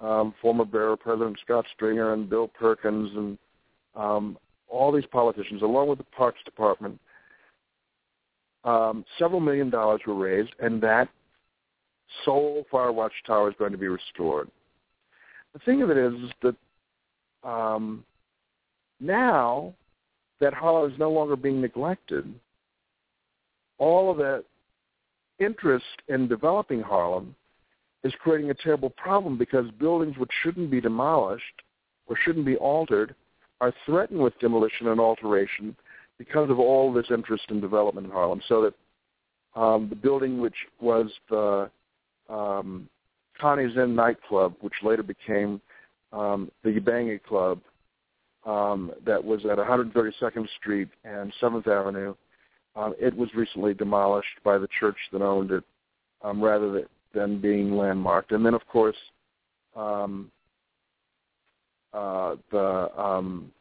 [0.00, 3.38] um, former Borough President Scott Stringer and Bill Perkins and
[3.94, 6.98] um, all these politicians, along with the Parks Department,
[8.64, 11.08] um, several million dollars were raised, and that
[12.24, 14.50] sole fire watch tower is going to be restored.
[15.52, 16.56] The thing of it is, that
[17.48, 18.04] um,
[19.00, 19.74] now
[20.40, 22.32] that Harlem is no longer being neglected,
[23.78, 24.44] all of that
[25.38, 27.34] interest in developing Harlem
[28.04, 31.44] is creating a terrible problem because buildings which shouldn't be demolished
[32.06, 33.14] or shouldn't be altered
[33.60, 35.76] are threatened with demolition and alteration
[36.24, 38.40] because of all this interest in development in Harlem.
[38.48, 41.68] So that um, the building which was the
[42.28, 42.88] um,
[43.40, 45.60] Connie's Inn nightclub, which later became
[46.12, 47.60] um, the Ubangi Club,
[48.46, 52.14] um, that was at 132nd Street and 7th Avenue,
[52.76, 55.64] um, it was recently demolished by the church that owned it,
[56.22, 58.30] um, rather than being landmarked.
[58.30, 58.96] And then, of course,
[59.76, 60.30] um,
[61.92, 63.52] uh, the um,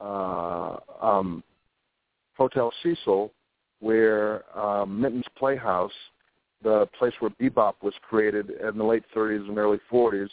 [0.00, 1.42] uh, um,
[2.36, 3.32] Hotel Cecil,
[3.80, 5.92] where um, Minton's Playhouse,
[6.62, 10.28] the place where bebop was created in the late 30s and early 40s,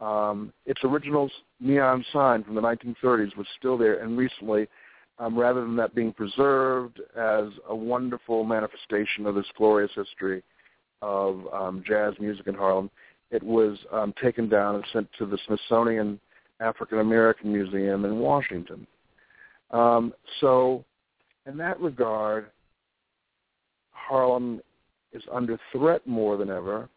[0.00, 1.30] um, its original
[1.60, 4.68] neon sign from the 1930s was still there, and recently,
[5.18, 10.42] um, rather than that being preserved as a wonderful manifestation of this glorious history
[11.00, 12.90] of um, jazz music in Harlem,
[13.30, 16.20] it was um, taken down and sent to the Smithsonian
[16.60, 18.86] African American Museum in Washington.
[19.70, 20.84] Um, so,
[21.46, 22.46] in that regard,
[23.90, 24.60] Harlem
[25.12, 26.88] is under threat more than ever.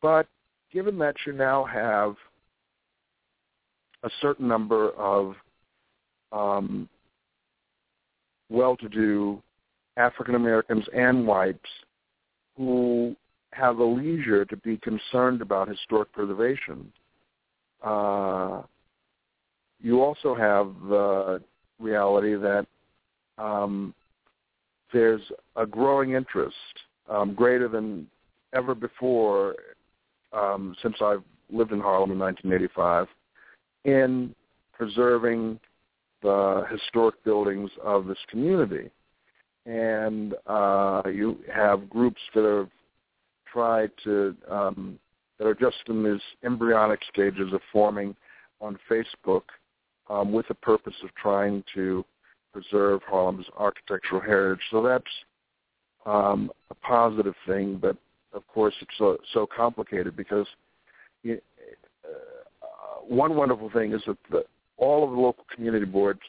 [0.00, 0.26] But
[0.72, 2.14] given that you now have
[4.02, 5.34] a certain number of
[6.32, 6.88] um,
[8.48, 9.42] well-to-do
[9.96, 11.58] African Americans and whites
[12.56, 13.14] who
[13.52, 16.90] have the leisure to be concerned about historic preservation,
[17.82, 18.62] uh,
[19.82, 21.42] you also have the
[21.80, 22.66] reality that
[23.38, 23.94] um,
[24.92, 25.22] there's
[25.56, 26.54] a growing interest,
[27.08, 28.06] um, greater than
[28.54, 29.56] ever before
[30.32, 33.06] um, since I've lived in Harlem in 1985,
[33.84, 34.34] in
[34.72, 35.58] preserving
[36.22, 38.90] the historic buildings of this community.
[39.66, 42.68] And uh, you have groups that have
[43.50, 44.98] tried to, um,
[45.38, 48.14] that are just in these embryonic stages of forming
[48.60, 49.42] on Facebook
[50.10, 52.04] um, with the purpose of trying to
[52.52, 54.62] preserve Harlem's architectural heritage.
[54.70, 55.04] So that's
[56.04, 57.96] um, a positive thing, but
[58.32, 60.46] of course it's so, so complicated because
[61.24, 61.36] uh,
[63.06, 64.44] one wonderful thing is that the,
[64.76, 66.20] all of the local community boards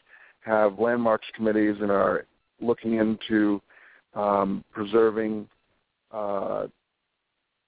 [0.42, 2.26] have landmarks committees and are
[2.60, 3.62] looking into
[4.14, 5.48] um, preserving
[6.12, 6.68] uh,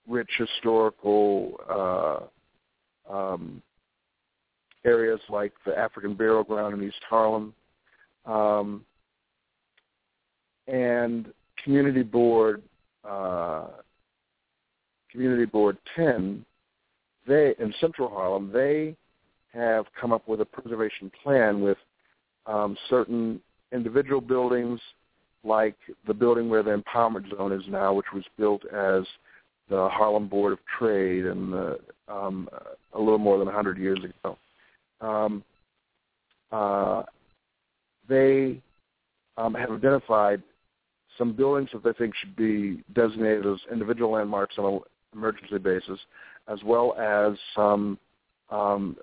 [0.07, 2.29] rich historical
[3.09, 3.61] uh, um,
[4.85, 7.53] areas like the African Burial Ground in East Harlem,
[8.25, 8.83] um,
[10.67, 11.31] and
[11.63, 12.61] Community Board
[13.07, 13.67] uh,
[15.11, 16.43] Community Board 10,
[17.27, 18.95] they in Central Harlem, they
[19.53, 21.77] have come up with a preservation plan with
[22.47, 23.39] um, certain
[23.71, 24.79] individual buildings,
[25.43, 25.75] like
[26.07, 29.03] the building where the empowerment zone is now, which was built as
[29.69, 32.49] the Harlem Board of Trade and the, um,
[32.93, 34.37] a little more than 100 years ago
[35.03, 35.43] um,
[36.51, 37.03] uh,
[38.07, 38.61] they
[39.37, 40.41] um, have identified
[41.17, 44.79] some buildings that they think should be designated as individual landmarks on an
[45.13, 45.99] emergency basis,
[46.47, 47.97] as well as some
[48.49, 48.95] um,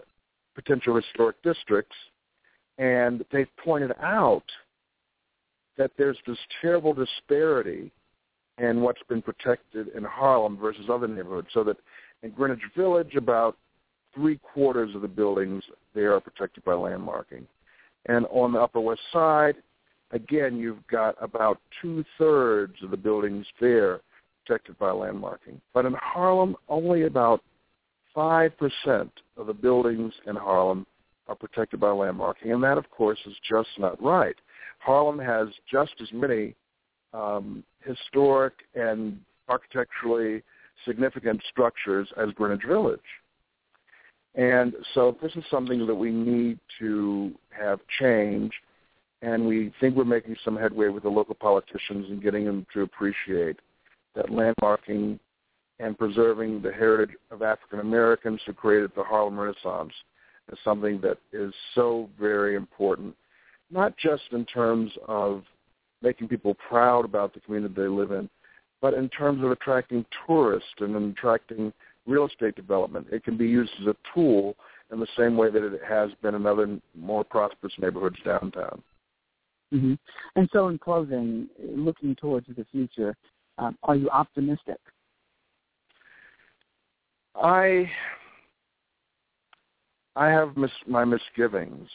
[0.55, 1.94] potential historic districts.
[2.78, 4.44] And they've pointed out
[5.76, 7.90] that there's this terrible disparity
[8.59, 11.48] in what's been protected in Harlem versus other neighborhoods.
[11.55, 11.76] So that
[12.22, 13.57] in Greenwich Village, about
[14.14, 15.62] three quarters of the buildings
[15.94, 17.44] they are protected by landmarking.
[18.06, 19.56] And on the Upper West Side,
[20.12, 24.00] again, you've got about two-thirds of the buildings there
[24.44, 25.61] protected by landmarking.
[25.74, 27.42] But in Harlem, only about
[28.16, 28.50] 5%
[29.36, 30.86] of the buildings in Harlem
[31.28, 32.52] are protected by landmarking.
[32.52, 34.34] And that, of course, is just not right.
[34.80, 36.54] Harlem has just as many
[37.12, 40.42] um, historic and architecturally
[40.86, 43.00] significant structures as Greenwich Village.
[44.35, 48.53] And so this is something that we need to have change,
[49.22, 52.83] and we think we're making some headway with the local politicians and getting them to
[52.83, 53.57] appreciate
[54.14, 55.18] that landmarking
[55.78, 59.93] and preserving the heritage of African Americans who created the Harlem Renaissance
[60.53, 63.14] is something that is so very important,
[63.70, 65.43] not just in terms of
[66.03, 68.28] making people proud about the community they live in,
[68.81, 71.72] but in terms of attracting tourists and attracting
[72.07, 73.07] real estate development.
[73.11, 74.57] It can be used as a tool
[74.92, 78.82] in the same way that it has been in other more prosperous neighborhoods downtown.
[79.72, 79.94] Mm-hmm.
[80.34, 83.16] And so, in closing, looking towards the future,
[83.59, 84.78] um, are you optimistic?
[87.36, 87.88] I
[90.16, 91.88] I have mis- my misgivings.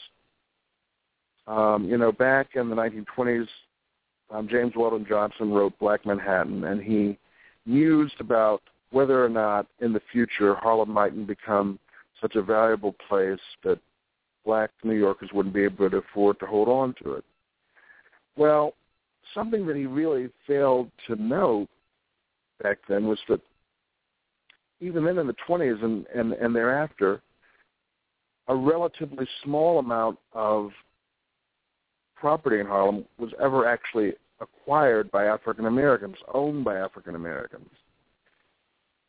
[1.48, 3.48] Um, you know, back in the 1920s,
[4.32, 7.20] um, James Weldon Johnson wrote Black Manhattan, and he
[7.66, 8.62] mused about
[8.96, 11.78] whether or not in the future Harlem mightn't become
[12.22, 13.78] such a valuable place that
[14.46, 17.26] black New Yorkers wouldn't be able to afford to hold on to it.
[18.38, 18.74] Well,
[19.34, 21.68] something that he really failed to note
[22.64, 23.42] back then was that
[24.80, 27.22] even then in the 20s and, and, and thereafter,
[28.48, 30.70] a relatively small amount of
[32.16, 37.68] property in Harlem was ever actually acquired by African Americans, owned by African Americans.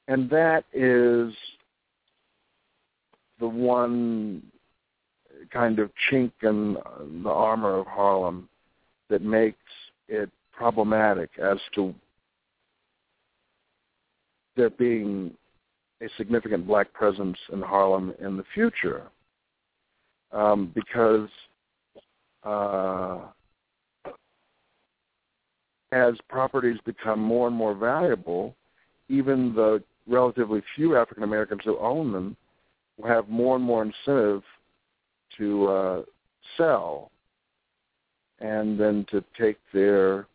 [0.08, 1.34] And that is
[3.40, 4.42] the one
[5.50, 6.76] kind of chink in
[7.22, 8.48] the armor of Harlem
[9.10, 9.58] that makes
[10.08, 11.94] it problematic as to
[14.56, 15.32] there being
[16.02, 19.02] a significant black presence in Harlem in the future.
[20.32, 21.28] Um, because
[22.42, 23.18] uh,
[25.92, 28.54] as properties become more and more valuable,
[29.08, 32.36] even the relatively few African Americans who own them
[32.96, 34.42] will have more and more incentive
[35.38, 36.02] to uh,
[36.56, 37.10] sell
[38.40, 40.26] and then to take their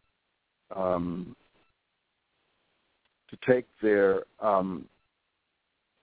[0.76, 1.36] um,
[3.30, 4.86] to take their um,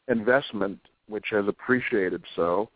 [0.08, 2.70] investment, which has appreciated so,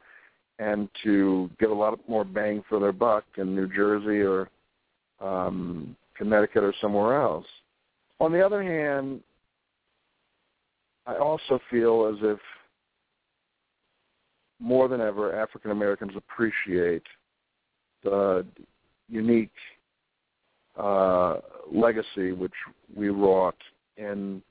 [0.59, 4.49] and to get a lot more bang for their buck in New Jersey or
[5.20, 7.47] um, Connecticut or somewhere else.
[8.20, 9.20] On the other hand,
[11.07, 12.39] I also feel as if
[14.61, 17.03] more than ever African Americans appreciate
[18.05, 18.47] the
[19.09, 19.51] unique
[20.79, 21.39] uh,
[21.71, 22.53] legacy which
[22.95, 23.57] we wrought
[23.97, 24.43] in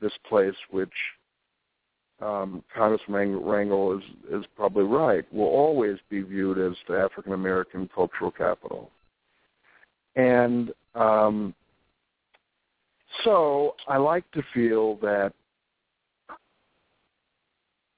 [0.00, 0.92] this place, which
[2.20, 7.88] um, Congressman Rangel is is probably right, will always be viewed as the African American
[7.94, 8.90] cultural capital.
[10.14, 11.54] And um,
[13.24, 15.32] so I like to feel that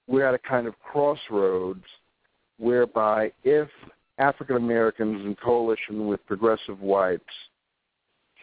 [0.09, 1.85] we're at a kind of crossroads
[2.59, 3.69] whereby if
[4.19, 7.23] African Americans in coalition with progressive whites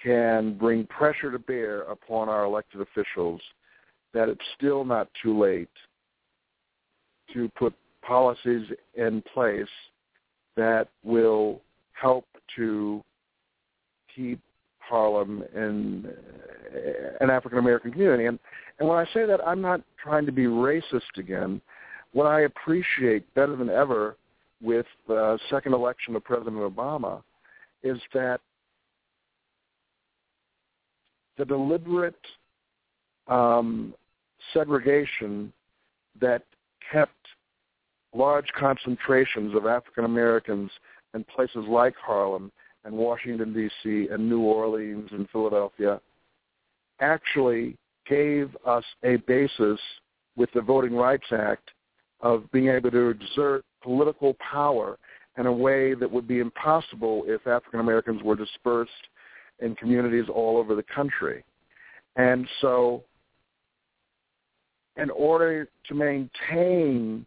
[0.01, 3.41] can bring pressure to bear upon our elected officials
[4.13, 5.67] that it's still not too late
[7.33, 9.67] to put policies in place
[10.55, 11.59] that will
[11.93, 13.03] help to
[14.15, 14.39] keep
[14.87, 16.07] Harlem in
[17.19, 18.25] an African American community.
[18.25, 18.39] And
[18.79, 21.61] and when I say that, I'm not trying to be racist again.
[22.11, 24.17] What I appreciate better than ever
[24.61, 27.21] with the second election of President Obama
[27.83, 28.41] is that
[31.37, 32.15] the deliberate
[33.27, 33.93] um,
[34.53, 35.51] segregation
[36.19, 36.43] that
[36.91, 37.13] kept
[38.13, 40.71] large concentrations of African Americans
[41.13, 42.51] in places like Harlem
[42.85, 45.99] and Washington, D.C., and New Orleans and Philadelphia
[47.01, 47.75] actually
[48.07, 49.79] gave us a basis
[50.37, 51.71] with the Voting Rights Act
[52.21, 54.97] of being able to exert political power
[55.37, 58.91] in a way that would be impossible if African Americans were dispersed
[59.59, 61.43] in communities all over the country.
[62.15, 63.03] And so
[64.97, 67.25] in order to maintain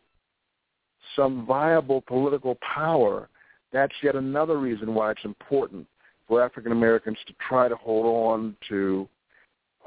[1.16, 3.28] some viable political power,
[3.72, 5.86] that's yet another reason why it's important
[6.26, 9.08] for African Americans to try to hold on to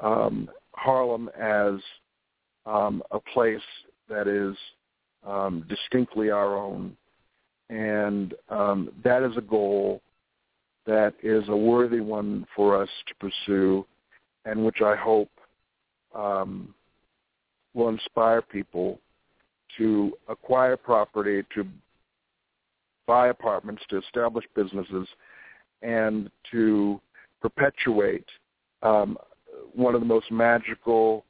[0.02, 1.74] um, Harlem as
[2.66, 3.60] um, a place
[4.08, 4.56] that is
[5.26, 6.96] um, distinctly our own.
[7.70, 10.02] And um, that is a goal
[10.86, 13.86] that is a worthy one for us to pursue
[14.44, 15.30] and which I hope
[16.14, 16.74] um,
[17.74, 18.98] will inspire people
[19.78, 21.66] to acquire property, to
[23.12, 25.06] buy apartments, to establish businesses,
[25.82, 26.98] and to
[27.42, 28.24] perpetuate
[28.82, 29.18] um,
[29.74, 31.22] one of the most magical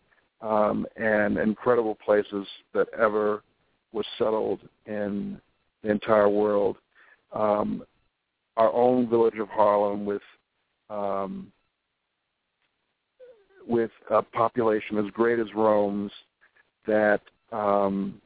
[0.43, 3.43] um, and incredible places that ever
[3.93, 5.41] was settled in
[5.83, 6.76] the entire world.
[7.33, 7.83] Um,
[8.57, 10.22] our own village of Harlem with
[10.89, 11.51] um,
[13.66, 16.12] with a population as great as Rome's
[16.87, 18.20] that um,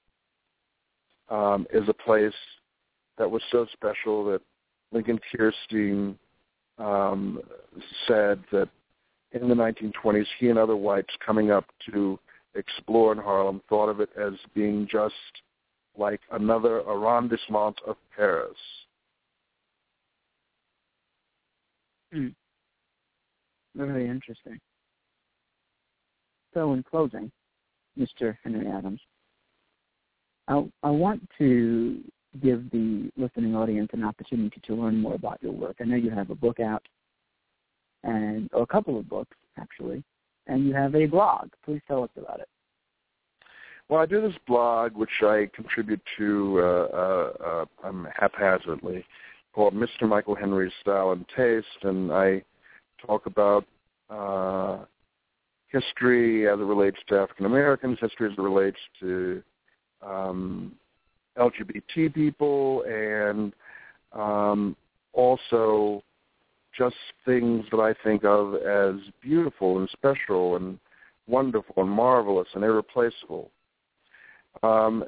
[1.31, 2.35] um, is a place
[3.19, 4.41] that was so special that
[4.93, 6.17] Lincoln Kirstein
[6.79, 7.41] um,
[8.07, 8.69] said that
[9.33, 12.19] in the 1920s, he and other whites coming up to
[12.55, 15.15] explore in Harlem thought of it as being just
[15.99, 18.57] like another arrondissement of Paris.
[22.13, 22.29] Hmm.
[23.75, 24.59] Very interesting.
[26.55, 27.31] So in closing,
[27.99, 28.37] Mr.
[28.43, 29.01] Henry Adams,
[30.49, 32.01] I, I want to
[32.37, 35.77] give the listening audience an opportunity to learn more about your work.
[35.81, 36.83] I know you have a book out,
[38.05, 40.03] and or a couple of books actually,
[40.47, 41.49] and you have a blog.
[41.65, 42.49] Please tell us about it.
[43.89, 49.05] Well, I do this blog, which I contribute to uh, uh, uh, um, haphazardly,
[49.55, 50.09] called Mr.
[50.09, 52.43] Michael Henry's Style and Taste, and I
[53.07, 53.65] talk about
[54.11, 54.79] uh,
[55.69, 59.43] history as it relates to African Americans, history as it relates to
[60.03, 60.73] um,
[61.39, 63.53] LGBT people, and
[64.13, 64.77] um,
[65.13, 66.03] also
[66.77, 70.79] just things that I think of as beautiful and special and
[71.27, 73.51] wonderful and marvelous and irreplaceable.
[74.63, 75.05] Um,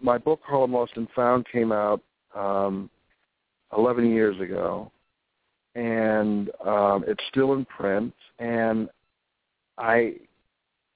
[0.00, 2.00] my book, Harlem Lost and Found, came out
[2.34, 2.90] um,
[3.76, 4.90] 11 years ago,
[5.74, 8.12] and um, it's still in print.
[8.38, 8.88] And
[9.78, 10.14] I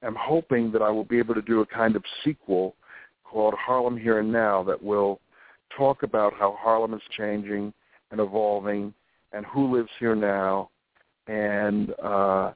[0.02, 2.74] am hoping that I will be able to do a kind of sequel
[3.30, 5.20] called Harlem Here and Now that will
[5.76, 7.72] talk about how Harlem is changing
[8.10, 8.94] and evolving
[9.32, 10.70] and who lives here now
[11.26, 12.52] and uh,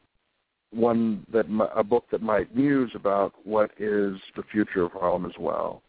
[0.72, 5.32] one that a book that might muse about what is the future of Harlem as
[5.38, 5.82] well.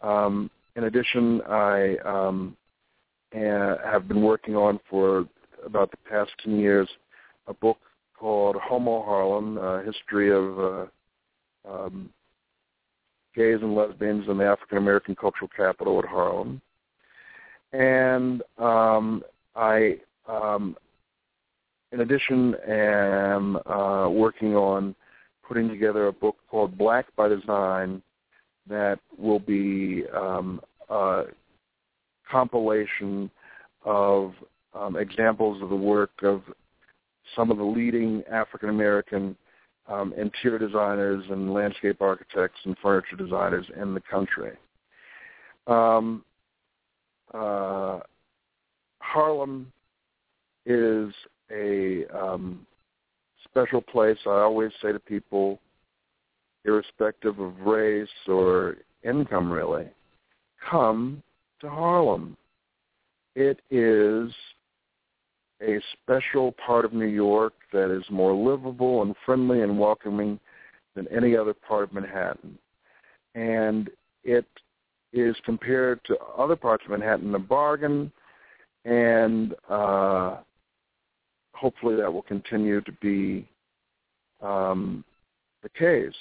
[0.00, 2.56] Um, in addition, I um,
[3.32, 5.26] have been working on for
[5.64, 6.88] about the past 10 years
[7.46, 7.78] a book
[8.18, 10.86] called Homo Harlem, a history of uh,
[11.68, 12.10] um,
[13.34, 16.60] gays and lesbians in the African American cultural capital at Harlem.
[17.72, 19.22] And um,
[19.56, 20.76] I um,
[21.92, 24.94] in addition, am uh, working on
[25.46, 28.02] putting together a book called Black by Design
[28.68, 31.24] that will be um, a
[32.30, 33.30] compilation
[33.84, 34.32] of
[34.74, 36.42] um, examples of the work of
[37.36, 39.36] some of the leading African American
[39.92, 44.52] um, interior designers and landscape architects and furniture designers in the country.
[45.66, 46.24] Um,
[47.34, 48.00] uh,
[49.00, 49.72] Harlem
[50.66, 51.12] is
[51.50, 52.66] a um,
[53.44, 54.18] special place.
[54.26, 55.58] I always say to people,
[56.64, 59.86] irrespective of race or income, really,
[60.70, 61.22] come
[61.60, 62.36] to Harlem.
[63.34, 64.30] It is
[65.62, 70.38] a special part of New York that is more livable and friendly and welcoming
[70.94, 72.58] than any other part of Manhattan.
[73.34, 73.90] And
[74.24, 74.46] it
[75.12, 78.12] is compared to other parts of Manhattan a bargain
[78.84, 80.38] and uh,
[81.54, 83.48] hopefully that will continue to be
[84.42, 85.04] um,
[85.62, 86.12] the case.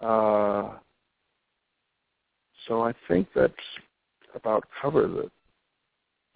[0.00, 0.74] Uh,
[2.66, 3.52] so I think that's
[4.34, 5.32] about covers it.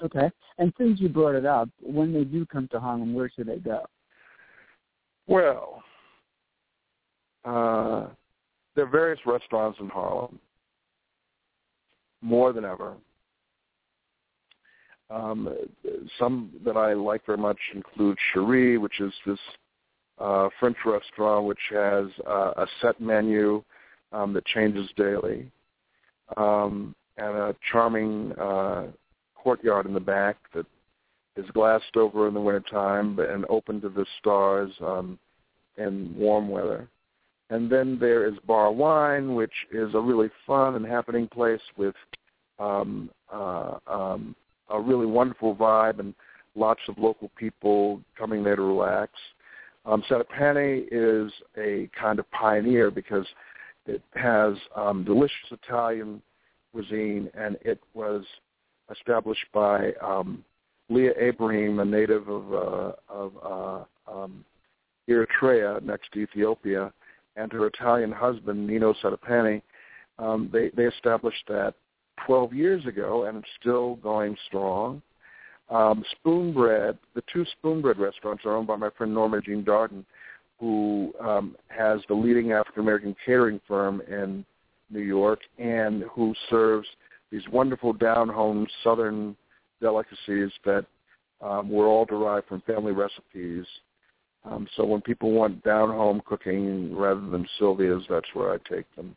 [0.02, 0.30] Okay.
[0.58, 3.58] And since you brought it up, when they do come to Harlem, where should they
[3.58, 3.84] go?
[5.26, 5.82] Well,
[7.44, 8.06] uh,
[8.74, 10.38] there are various restaurants in Harlem,
[12.20, 12.94] more than ever.
[15.10, 15.54] Um,
[16.18, 19.38] some that I like very much include Cherie, which is this
[20.18, 23.62] uh, French restaurant which has uh, a set menu
[24.12, 25.50] um, that changes daily,
[26.36, 28.86] um, and a charming uh,
[29.42, 30.66] courtyard in the back that
[31.36, 35.18] is glassed over in the wintertime and open to the stars um,
[35.78, 36.88] in warm weather.
[37.50, 41.94] And then there is Barawine, which is a really fun and happening place with
[42.58, 44.34] um, uh, um,
[44.70, 46.14] a really wonderful vibe and
[46.54, 49.12] lots of local people coming there to relax.
[49.84, 53.26] Um, Settepani is a kind of pioneer because
[53.86, 56.22] it has um, delicious Italian
[56.72, 58.24] cuisine, and it was
[58.90, 60.44] established by um,
[60.88, 64.44] Leah Ibrahim, a native of, uh, of uh, um,
[65.08, 66.92] Eritrea next to Ethiopia,
[67.36, 69.62] and her Italian husband, Nino Settepani.
[70.18, 71.74] Um, they, they established that
[72.26, 75.02] 12 years ago, and it's still going strong.
[75.70, 80.04] Um, Spoonbread, the two Spoonbread restaurants are owned by my friend Norma Jean Darden,
[80.60, 84.44] who um, has the leading African American catering firm in
[84.90, 86.86] New York and who serves
[87.32, 89.34] these wonderful down home southern
[89.80, 90.84] delicacies that
[91.40, 93.64] um, were all derived from family recipes.
[94.44, 98.84] Um, so when people want down home cooking rather than Sylvia's, that's where I take
[98.94, 99.16] them.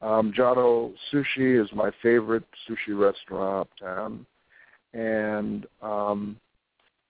[0.00, 4.24] Um, Jado Sushi is my favorite sushi restaurant uptown,
[4.94, 6.36] and um,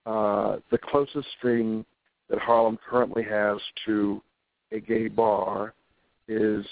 [0.05, 1.85] uh, the closest thing
[2.29, 4.21] that Harlem currently has to
[4.73, 5.73] a gay bar
[6.27, 6.65] is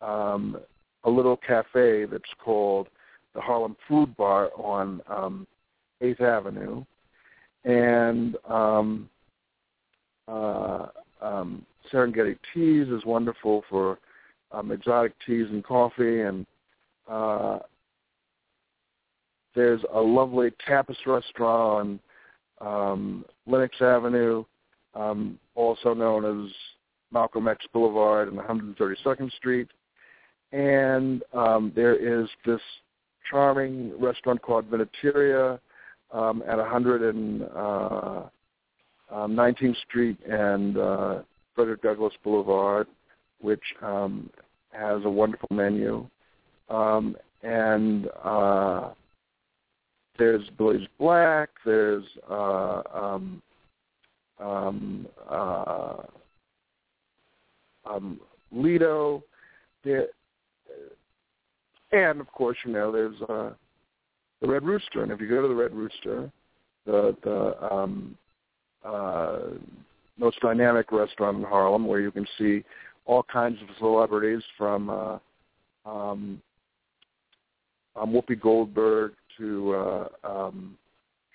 [0.00, 0.56] um,
[1.02, 2.88] a little cafe that's called
[3.34, 5.46] the Harlem Food Bar on um,
[6.02, 6.84] 8th Avenue,
[7.64, 9.08] and um,
[10.28, 10.86] uh,
[11.20, 13.98] um, Serengeti Teas is wonderful for
[14.52, 16.46] um, exotic teas and coffee, and
[17.08, 17.58] uh,
[19.54, 22.00] there's a lovely tapas restaurant
[22.60, 24.44] on um, Lenox Avenue,
[24.94, 26.52] um, also known as
[27.12, 29.68] Malcolm X Boulevard and 132nd Street.
[30.52, 32.60] And um, there is this
[33.30, 35.58] charming restaurant called Vinateria
[36.12, 38.28] um, at 119th
[39.10, 41.22] uh, um, Street and uh,
[41.54, 42.86] Frederick Douglass Boulevard,
[43.40, 44.30] which um,
[44.72, 46.06] has a wonderful menu.
[46.68, 48.90] Um, and uh,
[50.18, 51.50] there's Billie's Black.
[51.64, 53.42] There's uh, um,
[54.38, 55.96] um, uh,
[57.84, 58.20] um,
[58.52, 59.22] Lido.
[59.84, 60.06] There,
[61.94, 63.50] and of course, you know, there's uh,
[64.40, 65.02] the Red Rooster.
[65.02, 66.30] And if you go to the Red Rooster,
[66.86, 68.16] the the um,
[68.84, 69.38] uh,
[70.18, 72.64] most dynamic restaurant in Harlem, where you can see
[73.06, 75.18] all kinds of celebrities from uh,
[75.84, 76.40] um,
[77.96, 80.76] um, Whoopi Goldberg to uh, um,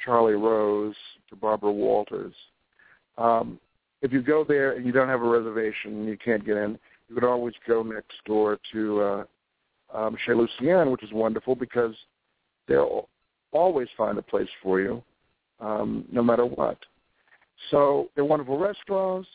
[0.03, 0.95] Charlie Rose
[1.29, 2.33] to Barbara Walters.
[3.17, 3.59] Um,
[4.01, 7.15] if you go there and you don't have a reservation you can't get in, you
[7.15, 9.23] could always go next door to uh,
[9.93, 11.95] um, Chez Lucienne, which is wonderful because
[12.67, 13.07] they'll
[13.51, 15.03] always find a place for you,
[15.59, 16.77] um, no matter what.
[17.71, 19.27] So they're wonderful restaurants.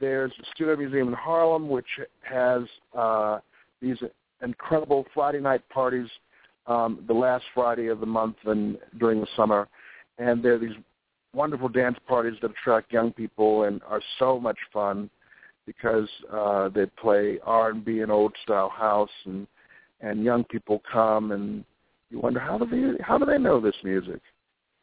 [0.00, 1.86] There's the Studio Museum in Harlem, which
[2.22, 2.62] has
[2.96, 3.40] uh,
[3.82, 3.96] these
[4.42, 6.08] incredible Friday night parties
[6.66, 9.68] um, the last Friday of the month and during the summer.
[10.18, 10.76] And there are these
[11.34, 15.10] wonderful dance parties that attract young people and are so much fun
[15.66, 19.46] because uh, they play R&B and old style house and
[20.00, 21.64] and young people come and
[22.10, 24.20] you wonder how do they how do they know this music?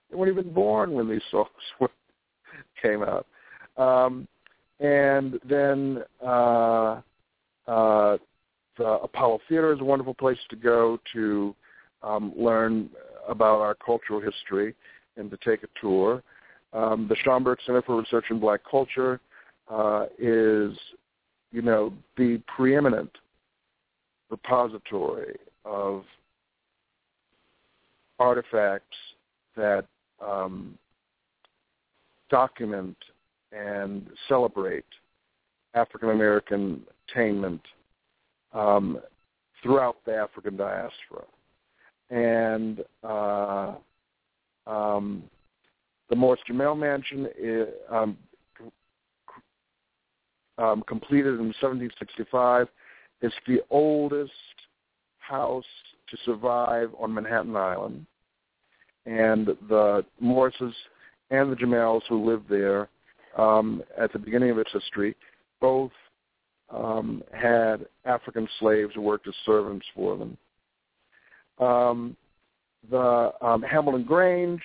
[0.10, 1.50] They weren't even born when these songs
[2.82, 3.26] came out.
[3.78, 4.28] Um,
[4.80, 7.02] and then uh,
[7.68, 8.18] uh,
[8.78, 11.56] the Apollo Theater is a wonderful place to go to
[12.04, 12.90] um, learn
[13.28, 14.76] about our cultural history
[15.18, 16.22] and to take a tour.
[16.74, 19.20] Um, the Schomburg Center for Research in Black Culture
[19.72, 20.78] uh, is,
[21.52, 23.10] you know, the preeminent
[24.30, 26.04] repository of
[28.20, 28.98] artifacts
[29.56, 29.86] that
[30.26, 30.78] um,
[32.30, 32.98] document
[33.52, 34.86] and celebrate
[35.74, 37.62] African American attainment
[38.54, 39.00] um,
[39.62, 41.26] throughout the African diaspora.
[42.10, 43.74] And uh,
[44.68, 45.24] um,
[46.10, 48.18] the Morris Jumel Mansion is, um,
[50.58, 52.68] um, completed in 1765.
[53.22, 54.32] It's the oldest
[55.20, 55.66] house
[56.10, 58.06] to survive on Manhattan Island.
[59.06, 60.74] And the Morrises
[61.32, 62.90] and the Jumels who lived there
[63.38, 65.16] um, at the beginning of its history
[65.62, 65.92] both
[66.70, 70.38] um, had African slaves who worked as servants for them.
[71.60, 72.18] Um,
[72.90, 74.62] the um, Hamilton Grange,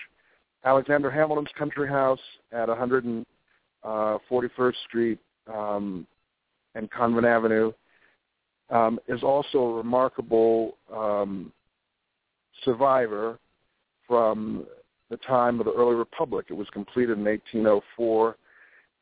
[0.65, 2.21] Alexander Hamilton's country house
[2.53, 3.25] at 141st
[3.85, 5.19] uh, Street
[5.53, 6.07] um,
[6.75, 7.73] and Convent Avenue,
[8.71, 11.53] um, is also a remarkable um,
[12.65, 13.39] survivor
[14.07, 14.67] from
[15.11, 16.47] the time of the early republic.
[16.51, 18.37] It was completed in 1804,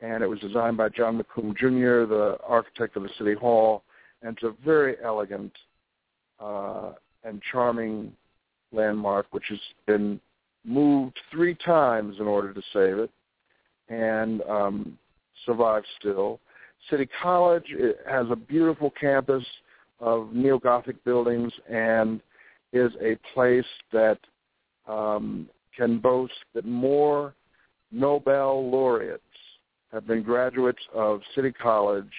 [0.01, 3.83] and it was designed by John McComb Jr., the architect of the City Hall,
[4.23, 5.53] and it's a very elegant
[6.41, 6.93] uh,
[7.25, 8.13] and charming
[8.73, 10.21] landmark, which has been
[10.65, 13.11] moved three times in order to save it,
[13.89, 14.99] and um,
[15.47, 16.41] survives still.
[16.91, 17.75] City College
[18.09, 19.45] has a beautiful campus
[20.01, 22.21] of neo-Gothic buildings and
[22.73, 24.19] is a place that
[24.87, 27.35] um, can boast that more
[27.91, 29.23] Nobel laureates
[29.93, 32.13] have been graduates of City College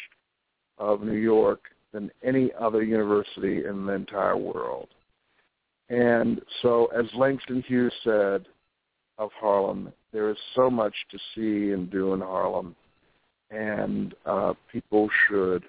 [0.78, 1.62] of New York
[1.94, 4.88] than any other university in the entire world.
[5.90, 8.46] And so, as Langston Hughes said
[9.18, 12.76] of Harlem, there is so much to see and do in Harlem,
[13.52, 15.64] and uh, people should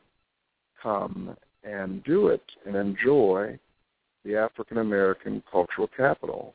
[0.83, 3.59] come and do it and enjoy
[4.25, 6.55] the African American cultural capital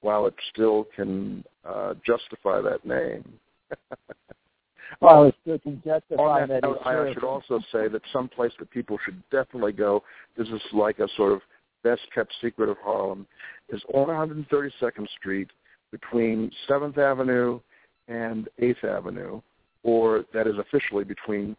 [0.00, 3.24] while it still can uh, justify that name.
[5.00, 6.62] well, it still can justify that.
[6.62, 10.02] Note, I should also say that some place that people should definitely go.
[10.36, 11.40] This is like a sort of
[11.82, 13.26] best kept secret of Harlem.
[13.68, 15.48] Is on 132nd Street
[15.90, 17.60] between 7th Avenue
[18.08, 19.40] and 8th Avenue,
[19.86, 21.56] or that is officially between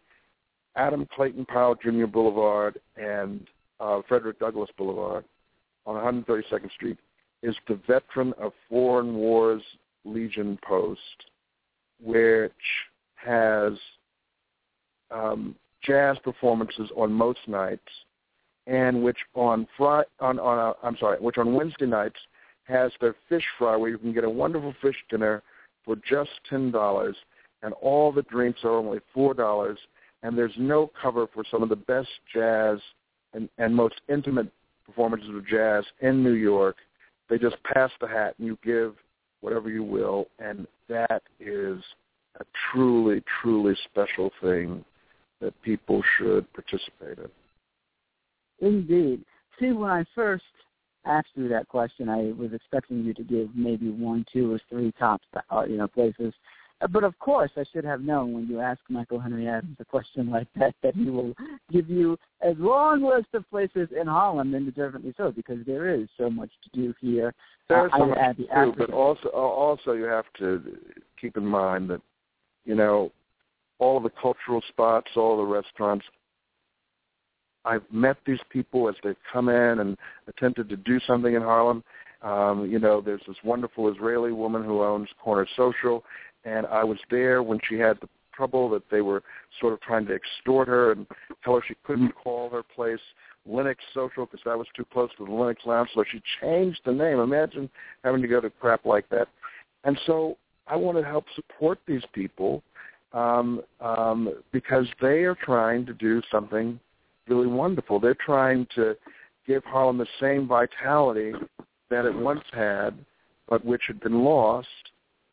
[0.76, 2.06] Adam Clayton Powell Jr.
[2.06, 3.48] Boulevard and
[3.80, 5.24] uh, Frederick Douglass Boulevard
[5.86, 6.98] on 132nd Street
[7.42, 9.62] is the Veteran of Foreign Wars
[10.04, 11.00] Legion Post,
[12.04, 12.52] which
[13.16, 13.74] has
[15.10, 17.82] um, jazz performances on most nights,
[18.68, 22.20] and which on Friday, on on a, uh, I'm sorry, which on Wednesday nights
[22.66, 25.42] has their fish fry, where you can get a wonderful fish dinner
[25.86, 27.16] for just ten dollars,
[27.64, 29.78] and all the drinks are only four dollars,
[30.24, 32.80] and there's no cover for some of the best jazz
[33.34, 34.48] and, and most intimate
[34.86, 36.78] performances of jazz in New York.
[37.30, 38.96] They just pass the hat and you give
[39.42, 41.82] whatever you will, and that is
[42.40, 44.84] a truly, truly special thing
[45.42, 48.68] that people should participate in.
[48.68, 49.24] Indeed.
[49.60, 50.44] See, when I first
[51.06, 54.92] asked you that question, I was expecting you to give maybe one, two, or three
[55.00, 56.34] top, uh, you know, places.
[56.82, 59.86] Uh, but of course, I should have known when you ask Michael Henry Adams a
[59.86, 61.34] question like that that he will
[61.72, 66.08] give you a long list of places in Harlem, and deservedly so, because there is
[66.18, 67.34] so much to do here.
[67.68, 70.78] There's uh, so much to do, but also also you have to
[71.20, 72.02] keep in mind that
[72.66, 73.12] you know
[73.80, 76.06] all the cultural spots, all the restaurants
[77.68, 79.98] I've met these people as they've come in and
[80.28, 81.84] attempted to do something in Harlem.
[82.22, 86.04] Um, you know, there's this wonderful Israeli woman who owns Corner Social,
[86.48, 89.24] and I was there when she had the trouble that they were
[89.60, 91.06] sort of trying to extort her and
[91.44, 93.00] tell her she couldn't call her place
[93.46, 96.92] Lenox Social because that was too close to the Lenox Lounge, so she changed the
[96.92, 97.20] name.
[97.20, 97.70] Imagine
[98.04, 99.28] having to go to crap like that.
[99.84, 100.38] And so
[100.68, 102.64] I want to help support these people
[103.14, 106.80] um, um, because they are trying to do something
[107.28, 108.00] really wonderful.
[108.00, 108.96] They're trying to
[109.46, 111.34] give Harlem the same vitality
[111.90, 112.92] that it once had,
[113.50, 114.68] but which had been lost,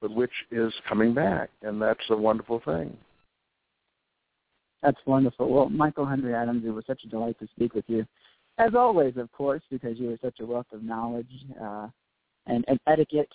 [0.05, 2.95] but which is coming back, and that's a wonderful thing.
[4.83, 5.49] That's wonderful.
[5.49, 8.05] Well, Michael Henry Adams, it was such a delight to speak with you,
[8.59, 11.27] as always, of course, because you are such a wealth of knowledge
[11.59, 11.89] uh,
[12.47, 13.33] and, and etiquette.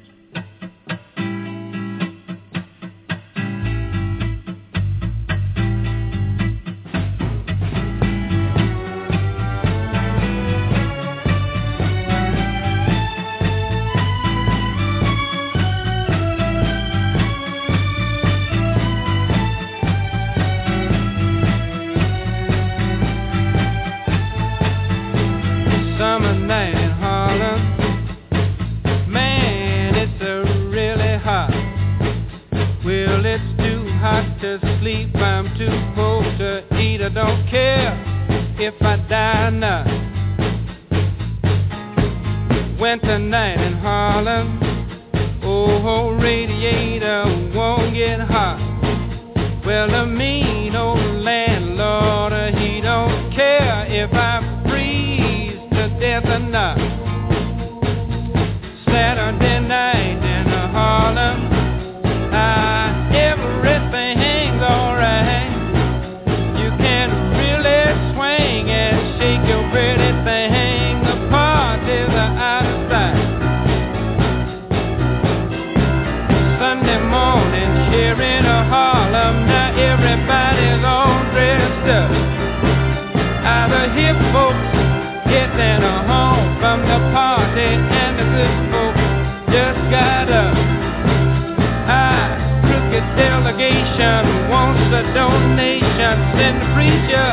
[96.41, 97.27] send the preacher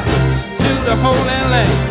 [0.61, 1.88] to the Holy Land.